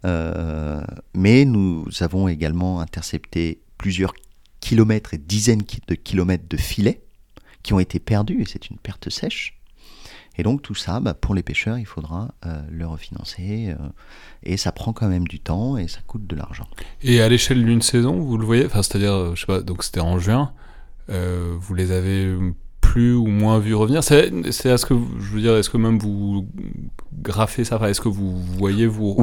Euh, 0.05 0.81
mais 1.13 1.45
nous 1.45 1.85
avons 2.01 2.27
également 2.27 2.79
intercepté 2.79 3.61
plusieurs 3.77 4.13
kilomètres 4.59 5.13
et 5.13 5.17
dizaines 5.17 5.63
de 5.87 5.95
kilomètres 5.95 6.45
de 6.49 6.57
filets 6.57 7.01
qui 7.63 7.73
ont 7.73 7.79
été 7.79 7.99
perdus, 7.99 8.41
et 8.41 8.45
c'est 8.45 8.69
une 8.69 8.77
perte 8.77 9.09
sèche. 9.09 9.59
Et 10.39 10.43
donc 10.43 10.61
tout 10.61 10.75
ça, 10.75 10.99
bah, 10.99 11.15
pour 11.15 11.33
les 11.33 11.41
pêcheurs, 11.41 11.79
il 11.79 11.85
faudra 11.85 12.33
euh, 12.45 12.61
le 12.71 12.85
refinancer. 12.85 13.75
et 14.43 14.57
ça 14.57 14.71
prend 14.71 14.93
quand 14.93 15.07
même 15.07 15.27
du 15.27 15.39
temps 15.39 15.77
et 15.77 15.87
ça 15.87 15.99
coûte 16.05 16.27
de 16.27 16.35
l'argent. 16.35 16.67
Et 17.01 17.21
à 17.21 17.29
l'échelle 17.29 17.65
d'une 17.65 17.81
saison, 17.81 18.19
vous 18.19 18.37
le 18.37 18.45
voyez 18.45 18.67
C'est-à-dire, 18.69 19.35
je 19.35 19.41
sais 19.41 19.47
pas, 19.47 19.61
donc 19.61 19.83
c'était 19.83 19.99
en 19.99 20.19
juin. 20.19 20.53
Euh, 21.09 21.55
vous 21.59 21.73
les 21.73 21.91
avez 21.91 22.35
plus 22.97 23.13
ou 23.13 23.27
moins 23.27 23.59
vus 23.59 23.75
revenir 23.75 24.03
C'est 24.03 24.31
à 24.71 24.77
ce 24.79 24.85
que 24.87 24.95
je 25.19 25.29
veux 25.31 25.39
dire, 25.39 25.55
est-ce 25.55 25.69
que 25.69 25.77
même 25.77 25.99
vous 25.99 26.47
graffez 27.13 27.63
ça? 27.63 27.79
Est-ce 27.87 28.01
que 28.01 28.09
vous 28.09 28.35
voyez 28.57 28.87
vous, 28.87 29.15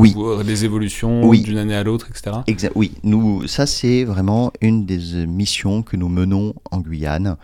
les 0.46 0.64
évolutions 0.64 1.28
d'une 1.32 1.58
année 1.58 1.74
à 1.74 1.82
l'autre, 1.82 2.06
etc. 2.08 2.36
Exact. 2.46 2.72
Oui, 2.76 2.92
nous, 3.02 3.48
ça 3.48 3.66
c'est 3.66 4.04
vraiment 4.04 4.52
une 4.60 4.86
des 4.86 5.26
missions 5.26 5.82
que 5.82 5.96
nous 5.96 6.08
menons 6.08 6.54
en 6.70 6.78
Guyane, 6.78 7.36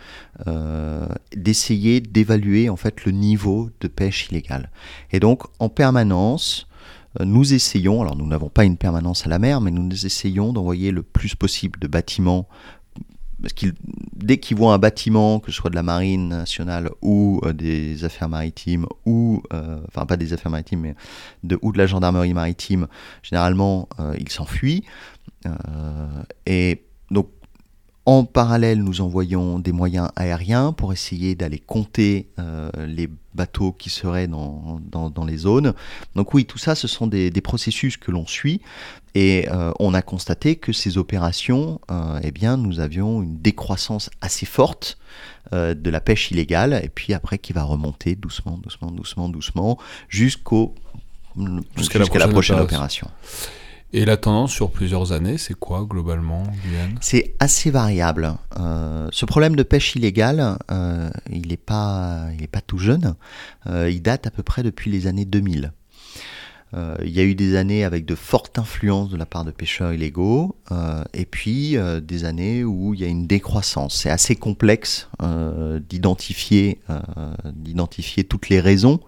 euh, 0.47 1.05
d'essayer 1.35 1.99
d'évaluer 1.99 2.69
en 2.69 2.77
fait 2.77 3.03
le 3.03 3.11
niveau 3.11 3.69
de 3.81 3.89
pêche 3.89 4.29
illégale. 4.29 4.71
Et 5.11 5.19
donc 5.19 5.43
en 5.59 5.67
permanence, 5.67 6.69
euh, 7.19 7.25
nous 7.25 7.53
essayons, 7.53 8.03
alors 8.03 8.15
nous 8.15 8.27
n'avons 8.27 8.47
pas 8.47 8.63
une 8.63 8.77
permanence 8.77 9.25
à 9.25 9.29
la 9.29 9.37
mer, 9.37 9.59
mais 9.59 9.71
nous 9.71 10.05
essayons 10.05 10.53
d'envoyer 10.53 10.91
le 10.91 11.03
plus 11.03 11.35
possible 11.35 11.77
de 11.77 11.87
bâtiments 11.87 12.47
parce 13.41 13.53
qu'ils, 13.53 13.73
dès 14.15 14.37
qu'ils 14.37 14.57
voient 14.57 14.73
un 14.73 14.77
bâtiment, 14.77 15.39
que 15.39 15.51
ce 15.51 15.57
soit 15.57 15.69
de 15.69 15.75
la 15.75 15.83
marine 15.83 16.29
nationale 16.29 16.89
ou 17.01 17.41
euh, 17.43 17.53
des 17.53 18.03
affaires 18.05 18.29
maritimes, 18.29 18.85
ou, 19.05 19.41
euh, 19.53 19.79
enfin 19.87 20.05
pas 20.05 20.17
des 20.17 20.33
affaires 20.33 20.51
maritimes, 20.51 20.81
mais 20.81 20.95
de, 21.43 21.57
ou 21.61 21.71
de 21.71 21.77
la 21.77 21.87
gendarmerie 21.87 22.33
maritime, 22.33 22.87
généralement, 23.23 23.89
euh, 23.99 24.15
ils 24.19 24.29
s'enfuient. 24.29 24.83
et 26.45 26.83
en 28.05 28.23
parallèle, 28.23 28.83
nous 28.83 29.01
envoyons 29.01 29.59
des 29.59 29.71
moyens 29.71 30.09
aériens 30.15 30.73
pour 30.73 30.91
essayer 30.91 31.35
d'aller 31.35 31.59
compter 31.59 32.27
les 32.77 33.07
bateaux 33.35 33.71
qui 33.71 33.89
seraient 33.89 34.27
dans, 34.27 34.79
dans, 34.89 35.25
les 35.25 35.37
zones. 35.37 35.73
Donc 36.15 36.33
oui, 36.33 36.45
tout 36.45 36.57
ça, 36.57 36.75
ce 36.75 36.87
sont 36.87 37.07
des, 37.07 37.29
des 37.29 37.41
processus 37.41 37.97
que 37.97 38.11
l'on 38.11 38.25
suit. 38.25 38.61
Et 39.13 39.47
euh, 39.49 39.71
on 39.79 39.93
a 39.93 40.01
constaté 40.01 40.55
que 40.55 40.71
ces 40.71 40.97
opérations, 40.97 41.81
euh, 41.91 42.19
eh 42.23 42.31
bien, 42.31 42.55
nous 42.55 42.79
avions 42.79 43.21
une 43.21 43.37
décroissance 43.39 44.09
assez 44.21 44.45
forte 44.45 44.97
euh, 45.53 45.73
de 45.73 45.89
la 45.89 45.99
pêche 45.99 46.31
illégale, 46.31 46.79
et 46.81 46.89
puis 46.89 47.13
après 47.13 47.37
qui 47.37 47.51
va 47.51 47.63
remonter 47.63 48.15
doucement, 48.15 48.57
doucement, 48.57 48.89
doucement, 48.89 49.27
doucement, 49.27 49.77
jusqu'au 50.07 50.75
jusqu'à 51.77 51.99
la 52.19 52.27
prochaine, 52.27 52.59
opération. 52.59 53.07
Et 53.93 54.05
la 54.05 54.15
tendance 54.15 54.51
sur 54.51 54.71
plusieurs 54.71 55.11
années, 55.11 55.37
c'est 55.37 55.53
quoi 55.53 55.85
globalement, 55.87 56.43
Guyane 56.63 56.97
C'est 57.01 57.35
assez 57.39 57.71
variable. 57.71 58.33
ce 59.11 59.25
problème 59.25 59.55
de 59.55 59.63
pêche 59.63 59.95
illégale, 59.95 60.57
il 61.29 61.47
n'est 61.47 61.57
pas, 61.57 62.27
pas 62.51 62.61
tout 62.61 62.77
jeune. 62.77 63.15
il 63.67 64.01
date 64.01 64.27
à 64.27 64.31
peu 64.31 64.43
près 64.43 64.63
depuis 64.63 64.89
les 64.89 65.07
années 65.07 65.25
2000. 65.25 65.73
Euh, 66.73 66.95
il 67.03 67.09
y 67.09 67.19
a 67.19 67.23
eu 67.23 67.35
des 67.35 67.55
années 67.55 67.83
avec 67.83 68.05
de 68.05 68.15
fortes 68.15 68.57
influences 68.57 69.09
de 69.09 69.17
la 69.17 69.25
part 69.25 69.43
de 69.43 69.51
pêcheurs 69.51 69.91
illégaux, 69.93 70.55
euh, 70.71 71.03
et 71.13 71.25
puis 71.25 71.75
euh, 71.75 71.99
des 71.99 72.23
années 72.23 72.63
où 72.63 72.93
il 72.93 73.01
y 73.01 73.03
a 73.03 73.07
une 73.07 73.27
décroissance. 73.27 73.95
C'est 73.95 74.09
assez 74.09 74.35
complexe 74.35 75.09
d'identifier, 75.89 76.81
d'identifier 77.53 78.23
toutes 78.23 78.49
les 78.49 78.59
raisons, 78.59 78.99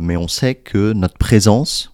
mais 0.00 0.16
on 0.16 0.28
sait 0.28 0.54
que 0.54 0.92
notre 0.92 1.18
présence 1.18 1.92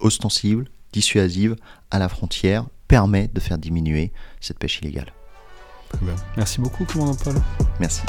ostensible, 0.00 0.66
dissuasive 0.94 1.56
à 1.90 1.98
la 1.98 2.08
frontière 2.08 2.64
permet 2.86 3.28
de 3.28 3.40
faire 3.40 3.58
diminuer 3.58 4.12
cette 4.40 4.58
pêche 4.58 4.78
illégale. 4.80 5.12
Merci 6.36 6.60
beaucoup, 6.60 6.84
commandant 6.84 7.14
Paul. 7.14 7.36
Merci. 7.80 8.02